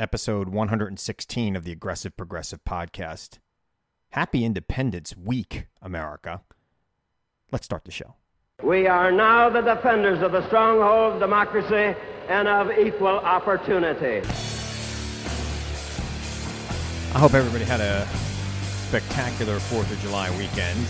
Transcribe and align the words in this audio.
episode 0.00 0.48
116 0.48 1.54
of 1.54 1.64
the 1.64 1.72
Aggressive 1.72 2.16
Progressive 2.16 2.64
Podcast. 2.64 3.38
Happy 4.12 4.46
Independence 4.46 5.14
Week, 5.14 5.66
America. 5.82 6.40
Let's 7.52 7.66
start 7.66 7.84
the 7.84 7.90
show. 7.90 8.14
We 8.62 8.86
are 8.86 9.12
now 9.12 9.50
the 9.50 9.60
defenders 9.60 10.22
of 10.22 10.32
the 10.32 10.46
stronghold 10.46 11.14
of 11.14 11.20
democracy 11.20 11.94
and 12.28 12.48
of 12.48 12.70
equal 12.78 13.08
opportunity. 13.08 14.26
I 17.14 17.18
hope 17.18 17.34
everybody 17.34 17.64
had 17.64 17.80
a 17.80 18.06
spectacular 18.88 19.56
4th 19.58 19.92
of 19.92 19.98
July 20.00 20.30
weekend, 20.38 20.80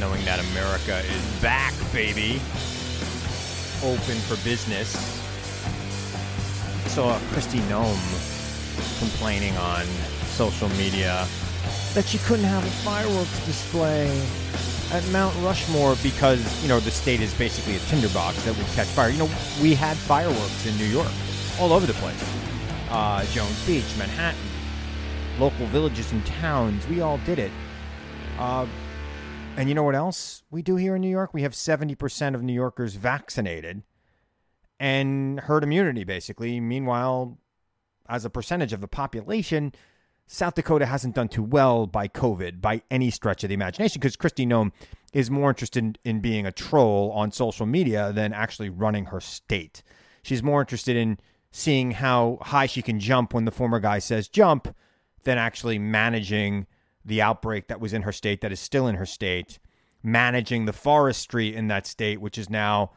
knowing 0.00 0.24
that 0.24 0.40
America 0.52 1.00
is 1.06 1.42
back, 1.42 1.74
baby. 1.92 2.40
Open 3.84 4.16
for 4.24 4.42
business. 4.42 5.25
I 6.86 6.88
saw 6.88 7.18
Kristi 7.34 7.58
Noem 7.66 7.98
complaining 9.00 9.56
on 9.56 9.84
social 10.26 10.68
media 10.78 11.26
that 11.94 12.04
she 12.06 12.18
couldn't 12.18 12.44
have 12.44 12.64
a 12.64 12.70
fireworks 12.84 13.44
display 13.44 14.06
at 14.92 15.04
Mount 15.08 15.34
Rushmore 15.42 15.96
because, 16.00 16.62
you 16.62 16.68
know, 16.68 16.78
the 16.78 16.92
state 16.92 17.20
is 17.20 17.34
basically 17.34 17.74
a 17.74 17.80
tinderbox 17.90 18.40
that 18.44 18.56
would 18.56 18.66
catch 18.68 18.86
fire. 18.86 19.10
You 19.10 19.18
know, 19.18 19.30
we 19.60 19.74
had 19.74 19.96
fireworks 19.96 20.64
in 20.64 20.76
New 20.76 20.84
York 20.84 21.10
all 21.58 21.72
over 21.72 21.86
the 21.86 21.92
place. 21.94 22.24
Uh, 22.88 23.24
Jones 23.32 23.66
Beach, 23.66 23.92
Manhattan, 23.98 24.38
local 25.40 25.66
villages 25.66 26.12
and 26.12 26.24
towns. 26.24 26.86
We 26.86 27.00
all 27.00 27.18
did 27.26 27.40
it. 27.40 27.50
Uh, 28.38 28.64
and 29.56 29.68
you 29.68 29.74
know 29.74 29.82
what 29.82 29.96
else 29.96 30.44
we 30.52 30.62
do 30.62 30.76
here 30.76 30.94
in 30.94 31.02
New 31.02 31.10
York? 31.10 31.34
We 31.34 31.42
have 31.42 31.52
70% 31.52 32.36
of 32.36 32.44
New 32.44 32.54
Yorkers 32.54 32.94
vaccinated 32.94 33.82
and 34.78 35.40
herd 35.40 35.64
immunity, 35.64 36.04
basically. 36.04 36.60
Meanwhile, 36.60 37.38
as 38.08 38.24
a 38.24 38.30
percentage 38.30 38.72
of 38.72 38.80
the 38.80 38.88
population, 38.88 39.72
South 40.26 40.54
Dakota 40.54 40.86
hasn't 40.86 41.14
done 41.14 41.28
too 41.28 41.42
well 41.42 41.86
by 41.86 42.08
COVID 42.08 42.60
by 42.60 42.82
any 42.90 43.10
stretch 43.10 43.44
of 43.44 43.48
the 43.48 43.54
imagination 43.54 44.00
because 44.00 44.16
Kristi 44.16 44.46
Noem 44.46 44.72
is 45.12 45.30
more 45.30 45.50
interested 45.50 45.82
in, 45.84 45.96
in 46.04 46.20
being 46.20 46.46
a 46.46 46.52
troll 46.52 47.12
on 47.12 47.30
social 47.30 47.64
media 47.66 48.12
than 48.12 48.32
actually 48.32 48.68
running 48.68 49.06
her 49.06 49.20
state. 49.20 49.82
She's 50.22 50.42
more 50.42 50.60
interested 50.60 50.96
in 50.96 51.18
seeing 51.52 51.92
how 51.92 52.38
high 52.42 52.66
she 52.66 52.82
can 52.82 52.98
jump 52.98 53.32
when 53.32 53.44
the 53.44 53.52
former 53.52 53.78
guy 53.78 54.00
says 54.00 54.28
jump 54.28 54.74
than 55.22 55.38
actually 55.38 55.78
managing 55.78 56.66
the 57.04 57.22
outbreak 57.22 57.68
that 57.68 57.80
was 57.80 57.92
in 57.92 58.02
her 58.02 58.12
state, 58.12 58.40
that 58.40 58.52
is 58.52 58.58
still 58.58 58.88
in 58.88 58.96
her 58.96 59.06
state, 59.06 59.60
managing 60.02 60.64
the 60.64 60.72
forestry 60.72 61.54
in 61.54 61.68
that 61.68 61.86
state, 61.86 62.20
which 62.20 62.36
is 62.36 62.50
now 62.50 62.90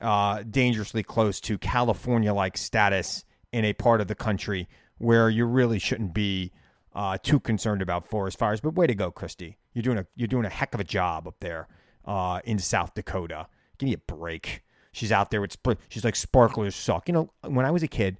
uh, 0.00 0.42
dangerously 0.48 1.02
close 1.02 1.40
to 1.42 1.58
California 1.58 2.32
like 2.32 2.56
status 2.56 3.24
in 3.52 3.64
a 3.64 3.72
part 3.72 4.00
of 4.00 4.08
the 4.08 4.14
country 4.14 4.68
where 4.98 5.28
you 5.28 5.44
really 5.44 5.78
shouldn't 5.78 6.14
be 6.14 6.52
uh, 6.94 7.18
too 7.22 7.40
concerned 7.40 7.82
about 7.82 8.06
forest 8.06 8.38
fires. 8.38 8.60
But 8.60 8.74
way 8.74 8.86
to 8.86 8.94
go, 8.94 9.10
Kristi. 9.10 9.56
You're 9.72 9.82
doing 9.82 9.98
a 9.98 10.06
you're 10.16 10.28
doing 10.28 10.44
a 10.44 10.50
heck 10.50 10.74
of 10.74 10.80
a 10.80 10.84
job 10.84 11.28
up 11.28 11.36
there 11.40 11.68
uh, 12.04 12.40
in 12.44 12.58
South 12.58 12.94
Dakota. 12.94 13.46
Give 13.78 13.88
me 13.88 13.94
a 13.94 13.98
break. 13.98 14.62
She's 14.92 15.12
out 15.12 15.30
there 15.30 15.40
with 15.40 15.56
she's 15.88 16.04
like 16.04 16.16
sparklers 16.16 16.74
suck. 16.74 17.08
You 17.08 17.14
know, 17.14 17.30
when 17.46 17.64
I 17.64 17.70
was 17.70 17.82
a 17.82 17.88
kid, 17.88 18.18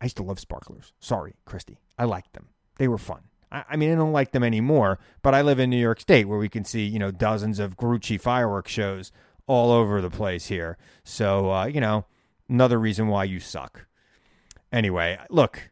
I 0.00 0.06
used 0.06 0.16
to 0.16 0.22
love 0.22 0.40
sparklers. 0.40 0.92
Sorry, 0.98 1.34
Kristi. 1.46 1.76
I 1.98 2.04
liked 2.04 2.32
them. 2.32 2.48
They 2.78 2.88
were 2.88 2.98
fun. 2.98 3.22
I, 3.52 3.64
I 3.70 3.76
mean, 3.76 3.92
I 3.92 3.94
don't 3.94 4.12
like 4.12 4.32
them 4.32 4.42
anymore, 4.42 4.98
but 5.22 5.34
I 5.34 5.42
live 5.42 5.60
in 5.60 5.70
New 5.70 5.76
York 5.80 6.00
State 6.00 6.26
where 6.26 6.38
we 6.38 6.48
can 6.48 6.64
see, 6.64 6.84
you 6.84 6.98
know, 6.98 7.10
dozens 7.10 7.58
of 7.58 7.76
Grucci 7.76 8.20
fireworks 8.20 8.72
shows 8.72 9.12
all 9.46 9.70
over 9.70 10.00
the 10.00 10.10
place 10.10 10.46
here. 10.46 10.78
So, 11.04 11.52
uh, 11.52 11.64
you 11.66 11.80
know, 11.80 12.06
another 12.48 12.78
reason 12.78 13.08
why 13.08 13.24
you 13.24 13.40
suck. 13.40 13.86
Anyway, 14.72 15.18
look, 15.30 15.70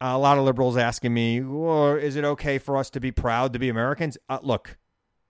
a 0.00 0.18
lot 0.18 0.38
of 0.38 0.44
liberals 0.44 0.76
asking 0.76 1.14
me, 1.14 1.40
well, 1.40 1.94
is 1.94 2.16
it 2.16 2.24
okay 2.24 2.58
for 2.58 2.76
us 2.76 2.90
to 2.90 3.00
be 3.00 3.10
proud 3.10 3.52
to 3.52 3.58
be 3.58 3.68
Americans? 3.68 4.16
Uh, 4.28 4.38
look, 4.42 4.78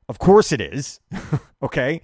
of 0.08 0.18
course 0.18 0.52
it 0.52 0.60
is. 0.60 1.00
okay. 1.62 2.00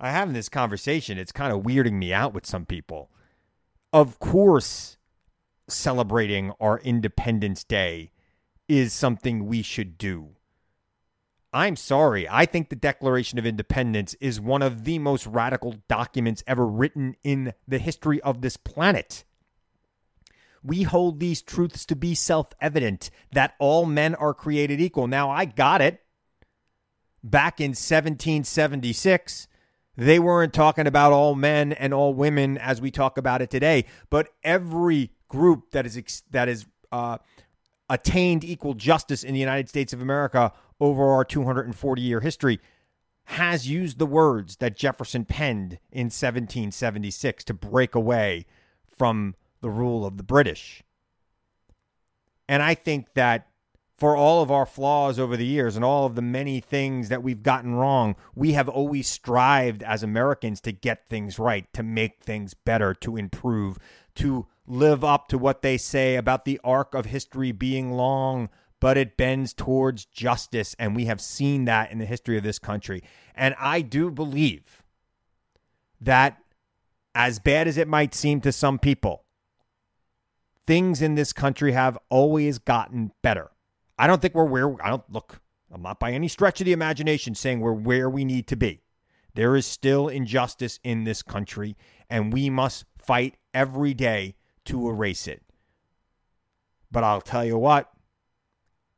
I 0.00 0.10
having 0.10 0.34
this 0.34 0.48
conversation. 0.48 1.18
It's 1.18 1.32
kind 1.32 1.52
of 1.52 1.62
weirding 1.62 1.94
me 1.94 2.12
out 2.12 2.34
with 2.34 2.46
some 2.46 2.66
people. 2.66 3.10
Of 3.92 4.18
course, 4.18 4.98
celebrating 5.68 6.52
our 6.60 6.78
Independence 6.80 7.64
Day 7.64 8.10
is 8.68 8.92
something 8.92 9.46
we 9.46 9.62
should 9.62 9.96
do. 9.96 10.30
I'm 11.54 11.76
sorry. 11.76 12.28
I 12.28 12.46
think 12.46 12.68
the 12.68 12.74
Declaration 12.74 13.38
of 13.38 13.46
Independence 13.46 14.14
is 14.14 14.40
one 14.40 14.60
of 14.60 14.82
the 14.82 14.98
most 14.98 15.24
radical 15.24 15.76
documents 15.88 16.42
ever 16.48 16.66
written 16.66 17.14
in 17.22 17.54
the 17.68 17.78
history 17.78 18.20
of 18.22 18.40
this 18.40 18.56
planet. 18.56 19.22
We 20.64 20.82
hold 20.82 21.20
these 21.20 21.42
truths 21.42 21.86
to 21.86 21.94
be 21.94 22.16
self 22.16 22.48
evident 22.60 23.08
that 23.30 23.54
all 23.60 23.86
men 23.86 24.16
are 24.16 24.34
created 24.34 24.80
equal. 24.80 25.06
Now, 25.06 25.30
I 25.30 25.44
got 25.44 25.80
it. 25.80 26.00
Back 27.22 27.60
in 27.60 27.70
1776, 27.70 29.46
they 29.96 30.18
weren't 30.18 30.52
talking 30.52 30.88
about 30.88 31.12
all 31.12 31.36
men 31.36 31.72
and 31.72 31.94
all 31.94 32.14
women 32.14 32.58
as 32.58 32.80
we 32.80 32.90
talk 32.90 33.16
about 33.16 33.40
it 33.40 33.48
today, 33.48 33.84
but 34.10 34.28
every 34.42 35.12
group 35.28 35.70
that 35.70 35.86
is 35.86 36.22
that 36.32 36.48
is 36.48 36.66
uh, 36.90 37.18
attained 37.88 38.42
equal 38.42 38.74
justice 38.74 39.22
in 39.22 39.34
the 39.34 39.40
United 39.40 39.68
States 39.68 39.92
of 39.92 40.02
America 40.02 40.52
over 40.80 41.10
our 41.10 41.24
240 41.24 42.02
year 42.02 42.20
history 42.20 42.60
has 43.24 43.68
used 43.68 43.98
the 43.98 44.06
words 44.06 44.56
that 44.56 44.76
Jefferson 44.76 45.24
penned 45.24 45.78
in 45.90 46.06
1776 46.06 47.44
to 47.44 47.54
break 47.54 47.94
away 47.94 48.46
from 48.86 49.34
the 49.60 49.70
rule 49.70 50.04
of 50.04 50.18
the 50.18 50.22
British. 50.22 50.82
And 52.48 52.62
I 52.62 52.74
think 52.74 53.14
that 53.14 53.48
for 53.96 54.16
all 54.16 54.42
of 54.42 54.50
our 54.50 54.66
flaws 54.66 55.18
over 55.18 55.36
the 55.36 55.46
years 55.46 55.76
and 55.76 55.84
all 55.84 56.04
of 56.04 56.14
the 56.14 56.22
many 56.22 56.60
things 56.60 57.08
that 57.08 57.22
we've 57.22 57.42
gotten 57.42 57.74
wrong, 57.74 58.16
we 58.34 58.52
have 58.52 58.68
always 58.68 59.08
strived 59.08 59.82
as 59.82 60.02
Americans 60.02 60.60
to 60.62 60.72
get 60.72 61.08
things 61.08 61.38
right, 61.38 61.72
to 61.72 61.82
make 61.82 62.20
things 62.20 62.52
better, 62.52 62.92
to 62.92 63.16
improve, 63.16 63.78
to 64.16 64.46
live 64.66 65.04
up 65.04 65.28
to 65.28 65.38
what 65.38 65.62
they 65.62 65.78
say 65.78 66.16
about 66.16 66.44
the 66.44 66.60
arc 66.64 66.94
of 66.94 67.06
history 67.06 67.52
being 67.52 67.92
long, 67.92 68.50
but 68.84 68.98
it 68.98 69.16
bends 69.16 69.54
towards 69.54 70.04
justice. 70.04 70.76
And 70.78 70.94
we 70.94 71.06
have 71.06 71.18
seen 71.18 71.64
that 71.64 71.90
in 71.90 71.96
the 71.96 72.04
history 72.04 72.36
of 72.36 72.42
this 72.42 72.58
country. 72.58 73.02
And 73.34 73.54
I 73.58 73.80
do 73.80 74.10
believe 74.10 74.82
that, 76.02 76.36
as 77.14 77.38
bad 77.38 77.66
as 77.66 77.78
it 77.78 77.88
might 77.88 78.14
seem 78.14 78.42
to 78.42 78.52
some 78.52 78.78
people, 78.78 79.24
things 80.66 81.00
in 81.00 81.14
this 81.14 81.32
country 81.32 81.72
have 81.72 81.96
always 82.10 82.58
gotten 82.58 83.12
better. 83.22 83.52
I 83.98 84.06
don't 84.06 84.20
think 84.20 84.34
we're 84.34 84.44
where, 84.44 84.76
I 84.84 84.90
don't 84.90 85.10
look, 85.10 85.40
I'm 85.72 85.80
not 85.80 85.98
by 85.98 86.12
any 86.12 86.28
stretch 86.28 86.60
of 86.60 86.66
the 86.66 86.74
imagination 86.74 87.34
saying 87.34 87.60
we're 87.60 87.72
where 87.72 88.10
we 88.10 88.22
need 88.22 88.46
to 88.48 88.56
be. 88.56 88.82
There 89.32 89.56
is 89.56 89.64
still 89.64 90.08
injustice 90.08 90.78
in 90.84 91.04
this 91.04 91.22
country, 91.22 91.74
and 92.10 92.34
we 92.34 92.50
must 92.50 92.84
fight 92.98 93.38
every 93.54 93.94
day 93.94 94.34
to 94.66 94.90
erase 94.90 95.26
it. 95.26 95.42
But 96.90 97.02
I'll 97.02 97.22
tell 97.22 97.46
you 97.46 97.56
what, 97.56 97.90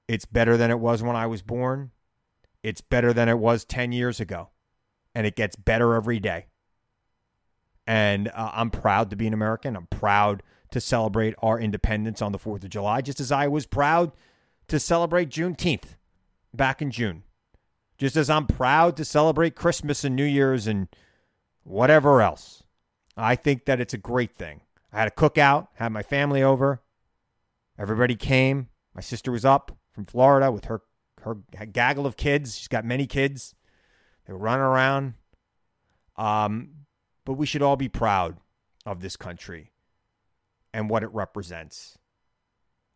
it's 0.08 0.24
better 0.24 0.56
than 0.56 0.70
it 0.70 0.78
was 0.78 1.02
when 1.02 1.16
I 1.16 1.26
was 1.26 1.42
born. 1.42 1.90
It's 2.62 2.80
better 2.80 3.12
than 3.12 3.28
it 3.28 3.38
was 3.38 3.64
10 3.64 3.92
years 3.92 4.20
ago. 4.20 4.50
And 5.14 5.26
it 5.26 5.36
gets 5.36 5.56
better 5.56 5.94
every 5.94 6.20
day. 6.20 6.46
And 7.86 8.28
uh, 8.28 8.50
I'm 8.52 8.70
proud 8.70 9.10
to 9.10 9.16
be 9.16 9.26
an 9.26 9.34
American. 9.34 9.76
I'm 9.76 9.86
proud 9.86 10.42
to 10.70 10.80
celebrate 10.80 11.34
our 11.42 11.58
independence 11.58 12.20
on 12.20 12.32
the 12.32 12.38
4th 12.38 12.64
of 12.64 12.70
July, 12.70 13.00
just 13.00 13.20
as 13.20 13.30
I 13.30 13.46
was 13.46 13.66
proud 13.66 14.12
to 14.68 14.80
celebrate 14.80 15.30
Juneteenth 15.30 15.96
back 16.52 16.82
in 16.82 16.90
June. 16.90 17.22
Just 17.98 18.16
as 18.16 18.28
I'm 18.28 18.46
proud 18.46 18.96
to 18.96 19.04
celebrate 19.04 19.54
Christmas 19.54 20.04
and 20.04 20.14
New 20.14 20.24
Year's 20.24 20.66
and 20.66 20.88
whatever 21.62 22.20
else. 22.20 22.62
I 23.16 23.36
think 23.36 23.64
that 23.64 23.80
it's 23.80 23.94
a 23.94 23.98
great 23.98 24.32
thing. 24.32 24.60
I 24.92 24.98
had 24.98 25.08
a 25.08 25.12
cookout, 25.12 25.68
had 25.74 25.92
my 25.92 26.02
family 26.02 26.42
over. 26.42 26.82
Everybody 27.78 28.16
came. 28.16 28.68
My 28.94 29.00
sister 29.00 29.32
was 29.32 29.44
up 29.44 29.76
from 29.96 30.04
Florida 30.04 30.52
with 30.52 30.66
her 30.66 30.82
her 31.22 31.38
gaggle 31.72 32.06
of 32.06 32.16
kids. 32.16 32.56
She's 32.56 32.68
got 32.68 32.84
many 32.84 33.06
kids. 33.06 33.54
They 34.26 34.32
running 34.34 34.60
around. 34.60 35.14
Um, 36.16 36.70
but 37.24 37.32
we 37.32 37.46
should 37.46 37.62
all 37.62 37.76
be 37.76 37.88
proud 37.88 38.36
of 38.84 39.00
this 39.00 39.16
country 39.16 39.72
and 40.72 40.88
what 40.88 41.02
it 41.02 41.08
represents. 41.12 41.98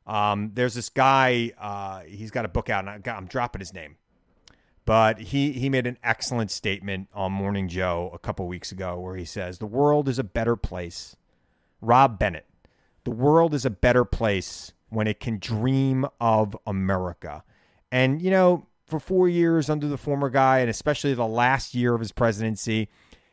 Um, 0.07 0.53
there's 0.55 0.75
this 0.75 0.91
guy. 0.91 1.53
Uh, 1.59 2.01
he's 2.01 2.31
got 2.31 2.45
a 2.45 2.49
book 2.49 2.69
out, 2.69 2.87
and 2.87 3.09
I, 3.09 3.13
I'm 3.13 3.27
dropping 3.27 3.61
his 3.61 3.73
name, 3.73 3.97
but 4.85 5.19
he 5.19 5.53
he 5.53 5.71
made 5.71 5.87
an 5.87 5.97
excellent 6.05 6.51
statement 6.51 7.09
on 7.15 7.33
Morning 7.33 7.67
Joe 7.67 8.11
a 8.13 8.19
couple 8.19 8.47
weeks 8.47 8.73
ago, 8.73 9.01
where 9.01 9.17
he 9.17 9.25
says 9.25 9.59
the 9.59 9.67
world 9.67 10.07
is 10.07 10.19
a 10.19 10.25
better 10.25 10.55
place 10.55 11.17
Rob 11.81 12.19
Bennett. 12.19 12.47
The 13.05 13.11
world 13.11 13.55
is 13.55 13.65
a 13.65 13.71
better 13.71 14.05
place 14.05 14.73
when 14.91 15.07
it 15.07 15.19
can 15.21 15.39
dream 15.39 16.07
of 16.21 16.57
America. 16.67 17.43
And, 17.91 18.21
you 18.21 18.31
know, 18.31 18.67
for 18.87 19.01
four 19.01 19.29
years 19.29 19.71
under 19.71 19.89
the 19.89 19.97
former 19.97 20.31
guy, 20.31 20.59
and 20.59 20.71
especially 20.71 21.15
the 21.15 21.27
last 21.27 21.75
year 21.75 21.95
of 21.95 22.01
his 22.01 22.13
presidency, 22.13 22.89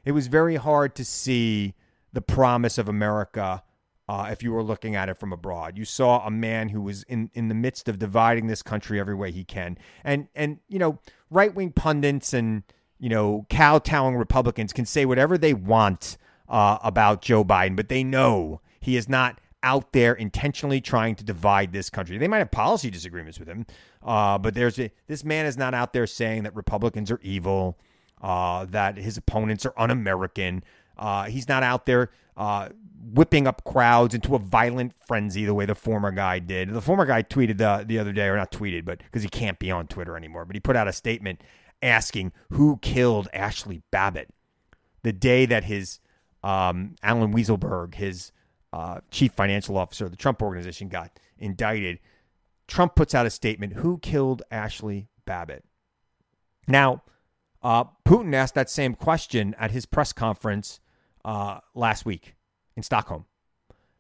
it 0.06 0.14
was 0.14 0.28
very 0.28 0.56
hard 0.56 0.96
to 0.96 1.04
see 1.04 1.74
the 2.14 2.22
promise 2.22 2.78
of 2.78 2.88
America 2.88 3.64
Uh, 4.10 4.30
if 4.32 4.42
you 4.42 4.54
were 4.54 4.64
looking 4.64 4.96
at 4.96 5.10
it 5.10 5.20
from 5.20 5.34
abroad, 5.34 5.78
you 5.78 5.84
saw 5.84 6.26
a 6.26 6.32
man 6.32 6.70
who 6.70 6.82
was 6.82 7.04
in, 7.10 7.30
in 7.34 7.50
the 7.50 7.54
midst 7.54 7.90
of 7.90 8.00
dividing 8.00 8.48
this 8.48 8.64
country 8.64 9.02
every 9.02 9.14
way 9.14 9.32
he 9.32 9.44
can, 9.44 9.78
and 10.02 10.30
and 10.34 10.60
you 10.70 10.80
know 10.80 10.98
right 11.30 11.54
wing 11.54 11.74
pundits 11.74 12.34
and 12.34 12.64
you 13.00 13.10
know 13.10 13.46
kowtowing 13.50 14.16
Republicans 14.16 14.72
can 14.72 14.86
say 14.86 15.06
whatever 15.06 15.38
they 15.38 15.54
want 15.54 16.18
uh, 16.48 16.78
about 16.82 17.22
Joe 17.22 17.44
Biden, 17.44 17.76
but 17.76 17.90
they 17.90 18.02
know 18.02 18.62
he 18.80 18.96
is 18.96 19.10
not 19.10 19.42
out 19.68 19.92
there 19.92 20.14
intentionally 20.14 20.80
trying 20.80 21.14
to 21.16 21.26
divide 21.26 21.74
this 21.74 21.90
country. 21.90 22.18
They 22.18 22.30
might 22.30 22.38
have 22.38 22.52
policy 22.52 22.90
disagreements 22.90 23.38
with 23.38 23.50
him, 23.50 23.66
uh, 24.02 24.38
but 24.38 24.54
there's 24.54 24.80
a, 24.80 24.90
this 25.08 25.26
man 25.26 25.46
is 25.46 25.58
not 25.58 25.74
out 25.74 25.92
there 25.92 26.08
saying 26.08 26.44
that 26.44 26.56
Republicans 26.56 27.12
are 27.12 27.20
evil, 27.22 27.78
uh, 28.22 28.66
that 28.70 28.96
his 28.98 29.18
opponents 29.18 29.66
are 29.66 29.74
un-American. 29.76 30.64
Uh, 30.98 31.26
he's 31.26 31.50
not 31.50 31.64
out 31.64 31.86
there 31.86 32.12
uh, 32.38 32.70
whipping 33.14 33.46
up 33.46 33.64
crowds 33.66 34.16
into 34.16 34.36
a 34.36 34.40
violent 34.40 34.94
frenzy 35.06 35.44
the 35.44 35.54
way 35.54 35.66
the 35.66 35.76
former 35.76 36.12
guy 36.12 36.40
did. 36.40 36.74
The 36.74 36.82
former 36.82 37.06
guy 37.06 37.24
tweeted 37.24 37.58
the, 37.58 37.84
the 37.86 38.00
other 38.00 38.14
day, 38.14 38.28
or 38.28 38.38
not 38.38 38.52
tweeted, 38.52 38.86
but 38.86 39.00
because 39.00 39.22
he 39.22 39.30
can't 39.30 39.60
be 39.60 39.70
on 39.70 39.88
Twitter 39.88 40.16
anymore, 40.16 40.46
but 40.46 40.56
he 40.56 40.62
put 40.62 40.78
out 40.78 40.88
a 40.88 40.94
statement 40.94 41.42
asking 41.82 42.32
who 42.52 42.78
killed 42.82 43.28
Ashli 43.34 43.82
Babbitt 43.92 44.30
the 45.04 45.12
day 45.12 45.46
that 45.46 45.66
his 45.66 46.00
um, 46.42 46.96
Allen 47.04 47.34
Weisselberg, 47.34 47.96
his 47.96 48.32
uh, 48.74 49.00
chief 49.12 49.32
financial 49.34 49.78
officer 49.78 50.06
of 50.06 50.12
the 50.12 50.18
Trump 50.18 50.42
organization, 50.42 50.90
got 50.90 51.12
indicted. 51.38 52.00
Trump 52.68 52.96
puts 52.96 53.16
out 53.16 53.26
a 53.26 53.30
statement 53.30 53.74
Who 53.74 53.98
killed 54.00 54.44
Ashli 54.52 55.08
Babbitt? 55.26 55.64
Now, 56.68 57.04
uh, 57.64 57.86
Putin 58.06 58.34
asked 58.34 58.56
that 58.56 58.70
same 58.70 58.94
question 58.94 59.56
at 59.58 59.72
his 59.72 59.86
press 59.86 60.14
conference 60.14 60.80
uh, 61.24 61.60
last 61.74 62.06
week 62.06 62.36
in 62.76 62.84
Stockholm 62.84 63.26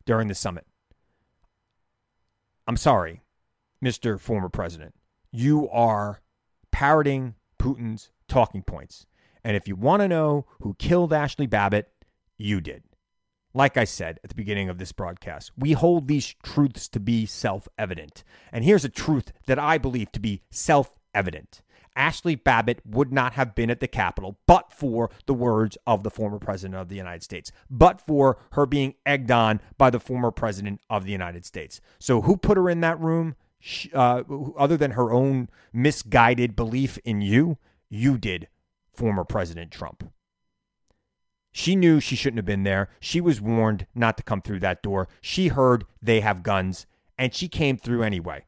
during 0.05 0.27
the 0.27 0.35
summit. 0.35 0.65
I'm 2.67 2.77
sorry, 2.77 3.21
Mr. 3.83 4.19
Former 4.19 4.49
President. 4.49 4.93
You 5.31 5.69
are 5.69 6.21
parroting 6.71 7.35
Putin's 7.59 8.11
talking 8.27 8.61
points. 8.61 9.05
And 9.43 9.55
if 9.55 9.67
you 9.67 9.75
want 9.75 10.01
to 10.01 10.07
know 10.07 10.45
who 10.61 10.75
killed 10.75 11.11
Ashli 11.11 11.49
Babbitt, 11.49 11.89
you 12.37 12.59
did. 12.59 12.83
Like 13.53 13.77
I 13.77 13.85
said 13.85 14.19
at 14.23 14.29
the 14.29 14.35
beginning 14.35 14.69
of 14.69 14.77
this 14.77 14.91
broadcast, 14.91 15.51
we 15.57 15.71
hold 15.71 16.07
these 16.07 16.35
truths 16.44 16.88
to 16.89 16.99
be 16.99 17.25
self 17.25 17.67
evident. 17.77 18.23
And 18.51 18.63
here's 18.63 18.85
a 18.85 18.89
truth 18.89 19.31
that 19.47 19.59
I 19.59 19.77
believe 19.77 20.11
to 20.11 20.19
be 20.19 20.41
self 20.51 20.91
evident 21.13 21.61
Ashli 21.97 22.41
Babbitt 22.41 22.81
would 22.85 23.11
not 23.11 23.33
have 23.33 23.55
been 23.55 23.71
at 23.71 23.79
the 23.79 23.88
Capitol 23.88 24.38
but 24.45 24.71
for 24.71 25.09
the 25.25 25.33
words 25.33 25.77
of 25.88 26.03
the 26.03 26.11
former 26.11 26.38
president 26.38 26.79
of 26.79 26.89
the 26.89 26.95
United 26.95 27.23
States, 27.23 27.51
but 27.69 27.99
for 27.99 28.38
her 28.51 28.65
being 28.65 28.94
egged 29.05 29.31
on 29.31 29.59
by 29.77 29.89
the 29.89 30.00
former 30.00 30.31
president 30.31 30.79
of 30.89 31.03
the 31.03 31.11
United 31.11 31.45
States. 31.45 31.81
So, 32.00 32.21
who 32.21 32.38
put 32.38 32.57
her 32.57 32.69
in 32.69 32.81
that 32.81 33.00
room? 33.00 33.35
Uh, 33.91 34.21
other 34.55 34.77
than 34.77 34.91
her 34.91 35.11
own 35.11 35.50
misguided 35.73 36.55
belief 36.55 37.00
in 37.03 37.21
you, 37.21 37.57
you 37.89 38.17
did, 38.17 38.47
former 38.93 39.23
President 39.23 39.71
Trump. 39.71 40.11
She 41.57 41.75
knew 41.75 42.00
she 42.00 42.15
shouldn't 42.15 42.38
have 42.38 42.45
been 42.45 42.62
there. 42.62 42.88
She 43.00 43.19
was 43.19 43.42
warned 43.42 43.88
not 43.95 44.15
to 44.18 44.24
come 44.24 44.44
through 44.44 44.59
that 44.59 44.83
door. 44.83 45.07
She 45.21 45.48
heard 45.48 45.86
they 46.00 46.19
have 46.19 46.44
guns, 46.44 46.86
and 47.18 47.33
she 47.33 47.48
came 47.48 47.77
through 47.77 48.04
anyway. 48.04 48.45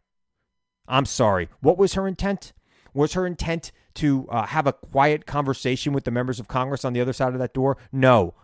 I'm 0.88 1.06
sorry. 1.06 1.50
What 1.60 1.80
was 1.80 1.96
her 1.96 2.08
intent? 2.08 2.54
Was 2.94 3.14
her 3.14 3.26
intent 3.26 3.72
to 3.96 4.28
uh, 4.30 4.46
have 4.46 4.68
a 4.68 4.74
quiet 4.74 5.26
conversation 5.26 5.92
with 5.92 6.04
the 6.04 6.12
members 6.12 6.40
of 6.40 6.48
Congress 6.48 6.86
on 6.86 6.94
the 6.94 7.02
other 7.02 7.12
side 7.12 7.34
of 7.34 7.40
that 7.40 7.56
door? 7.56 7.78
No. 7.92 8.36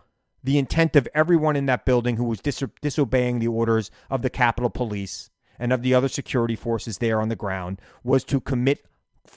The 0.42 0.58
intent 0.58 0.96
of 0.96 1.06
everyone 1.14 1.54
in 1.54 1.66
that 1.66 1.84
building 1.84 2.16
who 2.16 2.24
was 2.24 2.40
dis- 2.40 2.64
disobeying 2.82 3.38
the 3.38 3.46
orders 3.46 3.92
of 4.10 4.22
the 4.22 4.30
Capitol 4.30 4.68
Police 4.68 5.30
and 5.60 5.72
of 5.72 5.82
the 5.82 5.94
other 5.94 6.08
security 6.08 6.56
forces 6.56 6.98
there 6.98 7.20
on 7.20 7.28
the 7.28 7.36
ground 7.36 7.80
was 8.02 8.24
to 8.24 8.40
commit 8.40 8.84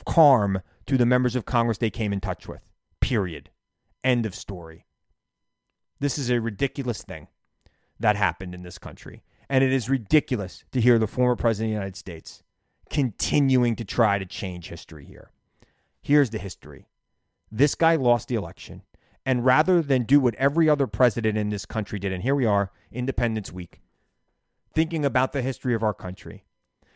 harm 0.08 0.64
to 0.88 0.98
the 0.98 1.06
members 1.06 1.36
of 1.36 1.46
Congress 1.46 1.78
they 1.78 1.92
came 1.92 2.12
in 2.12 2.20
touch 2.20 2.48
with. 2.48 2.62
Period. 3.00 3.52
End 4.04 4.26
of 4.26 4.34
story. 4.34 4.88
This 6.00 6.18
is 6.18 6.30
a 6.30 6.40
ridiculous 6.40 7.04
thing 7.04 7.28
that 8.00 8.16
happened 8.16 8.56
in 8.56 8.64
this 8.64 8.78
country. 8.78 9.24
And 9.50 9.64
it 9.64 9.74
is 9.74 9.90
ridiculous 9.90 10.64
to 10.72 10.80
hear 10.82 11.00
the 11.00 11.08
former 11.08 11.36
president 11.36 11.70
of 11.70 11.72
the 11.72 11.80
United 11.80 11.96
States 11.96 12.44
continuing 12.90 13.76
to 13.76 13.86
try 13.86 14.18
to 14.18 14.26
change 14.26 14.70
history 14.70 15.06
here. 15.06 15.32
Here's 16.02 16.30
the 16.30 16.40
history 16.40 16.88
this 17.52 17.76
guy 17.76 17.96
lost 17.96 18.28
the 18.28 18.36
election. 18.36 18.84
And 19.26 19.46
rather 19.46 19.82
than 19.82 20.04
do 20.04 20.20
what 20.20 20.34
every 20.36 20.70
other 20.70 20.88
president 20.88 21.38
in 21.38 21.50
this 21.50 21.66
country 21.66 22.00
did, 22.00 22.14
and 22.14 22.24
here 22.24 22.36
we 22.36 22.46
are, 22.46 22.72
Independence 22.92 23.52
Week, 23.52 23.82
thinking 24.74 25.04
about 25.04 25.34
the 25.34 25.42
history 25.42 25.76
of 25.76 25.84
our 25.84 25.94
country. 25.94 26.46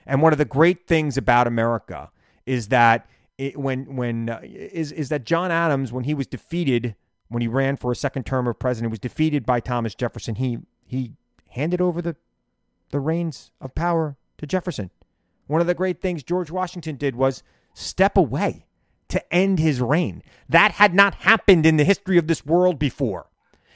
And 0.05 0.21
one 0.21 0.31
of 0.31 0.39
the 0.39 0.45
great 0.45 0.87
things 0.87 1.17
about 1.17 1.47
America 1.47 2.11
is 2.45 2.69
that 2.69 3.07
it, 3.37 3.57
when 3.57 3.95
when 3.95 4.29
uh, 4.29 4.39
is 4.43 4.91
is 4.91 5.09
that 5.09 5.25
John 5.25 5.51
Adams 5.51 5.91
when 5.91 6.03
he 6.03 6.13
was 6.13 6.27
defeated 6.27 6.95
when 7.33 7.41
he 7.41 7.47
ran 7.47 7.77
for 7.77 7.91
a 7.91 7.95
second 7.95 8.25
term 8.25 8.47
of 8.47 8.59
president 8.59 8.91
was 8.91 8.99
defeated 8.99 9.45
by 9.45 9.59
Thomas 9.59 9.95
Jefferson, 9.95 10.35
he 10.35 10.59
he 10.85 11.13
handed 11.49 11.81
over 11.81 12.01
the 12.01 12.15
the 12.91 12.99
reins 12.99 13.51
of 13.59 13.75
power 13.75 14.17
to 14.37 14.45
Jefferson. 14.45 14.91
One 15.47 15.61
of 15.61 15.67
the 15.67 15.73
great 15.73 16.01
things 16.01 16.23
George 16.23 16.51
Washington 16.51 16.95
did 16.95 17.15
was 17.15 17.43
step 17.73 18.17
away 18.17 18.65
to 19.09 19.33
end 19.33 19.59
his 19.59 19.81
reign. 19.81 20.23
That 20.47 20.71
had 20.71 20.93
not 20.93 21.15
happened 21.15 21.65
in 21.65 21.77
the 21.77 21.83
history 21.83 22.17
of 22.17 22.27
this 22.27 22.45
world 22.45 22.79
before. 22.79 23.27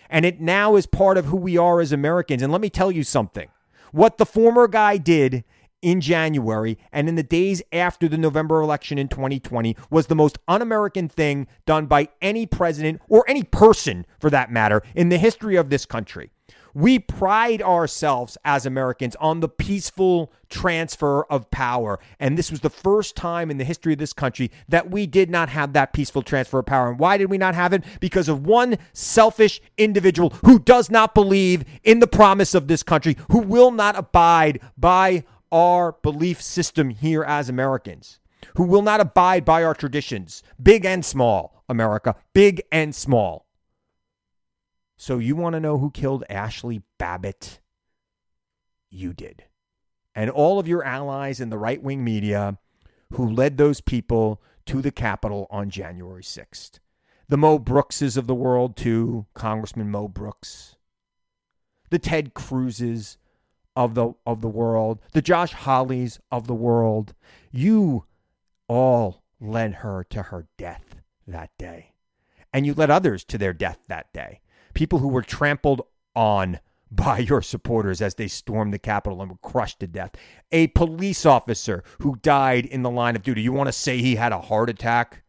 And 0.09 0.25
it 0.25 0.39
now 0.39 0.75
is 0.75 0.85
part 0.85 1.17
of 1.17 1.25
who 1.25 1.35
we 1.35 1.57
are 1.57 1.81
as 1.81 1.91
Americans. 1.91 2.41
And 2.41 2.51
let 2.51 2.61
me 2.61 2.69
tell 2.69 2.91
you 2.91 3.03
something. 3.03 3.49
What 3.91 4.17
the 4.17 4.25
former 4.25 4.67
guy 4.67 4.97
did 4.97 5.43
in 5.81 6.01
January 6.01 6.77
and 6.91 7.07
in 7.07 7.15
the 7.15 7.23
days 7.23 7.61
after 7.71 8.07
the 8.07 8.17
November 8.17 8.61
election 8.61 8.97
in 8.97 9.07
2020 9.07 9.75
was 9.89 10.07
the 10.07 10.15
most 10.15 10.37
un 10.47 10.61
American 10.61 11.07
thing 11.07 11.47
done 11.65 11.85
by 11.85 12.09
any 12.21 12.45
president 12.45 13.01
or 13.09 13.23
any 13.27 13.43
person 13.43 14.05
for 14.19 14.29
that 14.29 14.51
matter 14.51 14.81
in 14.95 15.09
the 15.09 15.17
history 15.17 15.55
of 15.55 15.69
this 15.69 15.85
country. 15.85 16.31
We 16.73 16.99
pride 16.99 17.63
ourselves 17.63 18.37
as 18.45 18.67
Americans 18.67 19.15
on 19.19 19.39
the 19.39 19.49
peaceful 19.49 20.31
transfer 20.47 21.23
of 21.23 21.49
power. 21.49 21.99
And 22.19 22.37
this 22.37 22.51
was 22.51 22.59
the 22.59 22.69
first 22.69 23.15
time 23.15 23.49
in 23.49 23.57
the 23.57 23.63
history 23.63 23.93
of 23.93 23.99
this 23.99 24.13
country 24.13 24.51
that 24.69 24.91
we 24.91 25.07
did 25.07 25.31
not 25.31 25.49
have 25.49 25.73
that 25.73 25.91
peaceful 25.91 26.21
transfer 26.21 26.59
of 26.59 26.67
power. 26.67 26.91
And 26.91 26.99
why 26.99 27.17
did 27.17 27.31
we 27.31 27.39
not 27.39 27.55
have 27.55 27.73
it? 27.73 27.83
Because 27.99 28.29
of 28.29 28.45
one 28.45 28.77
selfish 28.93 29.59
individual 29.79 30.29
who 30.45 30.59
does 30.59 30.91
not 30.91 31.15
believe 31.15 31.63
in 31.83 31.99
the 31.99 32.05
promise 32.05 32.53
of 32.53 32.67
this 32.67 32.83
country, 32.83 33.17
who 33.31 33.39
will 33.39 33.71
not 33.71 33.97
abide 33.97 34.59
by 34.77 35.23
our 35.51 35.93
belief 36.01 36.41
system 36.41 36.89
here 36.89 37.23
as 37.23 37.49
Americans, 37.49 38.19
who 38.55 38.63
will 38.63 38.81
not 38.81 38.99
abide 38.99 39.45
by 39.45 39.63
our 39.63 39.73
traditions, 39.73 40.43
big 40.61 40.85
and 40.85 41.03
small, 41.03 41.63
America, 41.69 42.15
big 42.33 42.61
and 42.71 42.93
small. 42.95 43.47
So 44.97 45.19
you 45.19 45.35
want 45.35 45.53
to 45.53 45.59
know 45.59 45.77
who 45.77 45.91
killed 45.91 46.23
Ashli 46.29 46.81
Babbitt? 46.97 47.59
You 48.89 49.13
did. 49.13 49.43
And 50.15 50.29
all 50.29 50.59
of 50.59 50.67
your 50.67 50.83
allies 50.83 51.39
in 51.39 51.49
the 51.49 51.57
right 51.57 51.81
wing 51.81 52.03
media 52.03 52.57
who 53.13 53.29
led 53.29 53.57
those 53.57 53.81
people 53.81 54.41
to 54.65 54.81
the 54.81 54.91
Capitol 54.91 55.47
on 55.49 55.69
January 55.69 56.23
6th. 56.23 56.79
The 57.29 57.37
Mo 57.37 57.59
Brookses 57.59 58.17
of 58.17 58.25
the 58.25 58.35
world, 58.35 58.75
too, 58.75 59.25
Congressman 59.33 59.91
Mo 59.91 60.07
Brooks. 60.07 60.77
The 61.89 61.99
Ted 61.99 62.33
Cruzes 62.33 63.17
of 63.77 63.95
the 63.95 64.11
of 64.25 64.41
the 64.41 64.49
world, 64.49 64.99
the 65.13 65.21
Josh 65.21 65.53
Hawleys 65.53 66.19
of 66.31 66.47
the 66.47 66.55
world. 66.55 67.13
You 67.51 68.05
all 68.67 69.23
led 69.39 69.75
her 69.75 70.03
to 70.09 70.23
her 70.23 70.47
death 70.57 70.95
that 71.25 71.51
day. 71.57 71.93
And 72.51 72.65
you 72.65 72.73
led 72.73 72.89
others 72.89 73.23
to 73.25 73.37
their 73.37 73.53
death 73.53 73.79
that 73.87 74.11
day 74.11 74.41
people 74.77 74.99
who 74.99 75.07
were 75.07 75.23
trampled 75.23 75.81
on 76.15 76.59
by 76.91 77.17
your 77.17 77.41
supporters 77.41 78.01
as 78.01 78.15
they 78.15 78.29
stormed 78.29 78.73
the 78.73 78.79
Capitol 78.79 79.21
and 79.21 79.29
were 79.29 79.37
crushed 79.41 79.81
to 79.81 79.87
death. 79.87 80.11
A 80.53 80.67
police 80.67 81.25
officer 81.25 81.83
who 81.99 82.15
died 82.21 82.65
in 82.65 82.81
the 82.81 82.89
line 82.89 83.17
of 83.17 83.23
duty. 83.23 83.41
You 83.41 83.51
want 83.51 83.67
to 83.67 83.73
say 83.73 83.97
he 83.97 84.15
had 84.15 84.31
a 84.31 84.39
heart 84.39 84.69
attack 84.69 85.23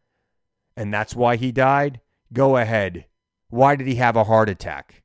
and 0.77 0.95
that's 0.95 1.17
why 1.17 1.35
he 1.35 1.51
died? 1.51 2.01
Go 2.33 2.57
ahead. 2.57 3.07
Why 3.51 3.75
did 3.75 3.89
he 3.89 3.97
have 3.97 4.15
a 4.15 4.23
heart 4.23 4.49
attack? 4.49 5.03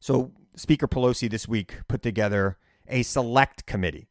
So, 0.00 0.32
Speaker 0.60 0.86
Pelosi 0.86 1.30
this 1.30 1.48
week 1.48 1.76
put 1.88 2.02
together 2.02 2.58
a 2.86 3.02
select 3.02 3.64
committee 3.64 4.10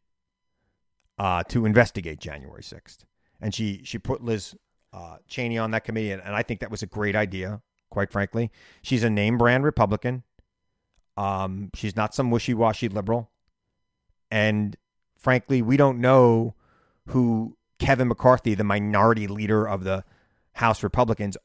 uh, 1.19 1.43
to 1.43 1.63
investigate 1.63 2.19
January 2.19 2.63
6th. 2.63 3.05
And 3.39 3.53
she, 3.53 3.81
she 3.83 3.99
put 3.99 4.23
Liz 4.23 4.55
uh, 4.91 5.17
Cheney 5.27 5.59
on 5.59 5.69
that 5.71 5.83
committee, 5.83 6.11
and, 6.11 6.23
and, 6.23 6.35
I 6.35 6.41
think 6.41 6.61
that 6.61 6.71
was 6.71 6.81
a 6.81 6.87
great 6.87 7.15
idea. 7.15 7.61
Quite 7.91 8.11
frankly, 8.11 8.49
she's 8.81 9.03
a 9.03 9.11
name 9.11 9.37
brand 9.37 9.63
Republican. 9.63 10.23
Um, 11.17 11.69
she's 11.75 11.95
not 11.95 12.15
some 12.15 12.31
wishy 12.31 12.55
washy 12.55 12.89
liberal, 12.89 13.29
and 14.31 14.75
frankly, 15.19 15.61
we 15.61 15.77
don't 15.77 15.99
know 15.99 16.55
who 17.09 17.57
Kevin 17.77 18.07
McCarthy, 18.07 18.55
the 18.55 18.63
minority 18.63 19.27
leader 19.27 19.67
of 19.67 19.83
the 19.83 20.03
House 20.53 20.81
Republicans, 20.81 21.37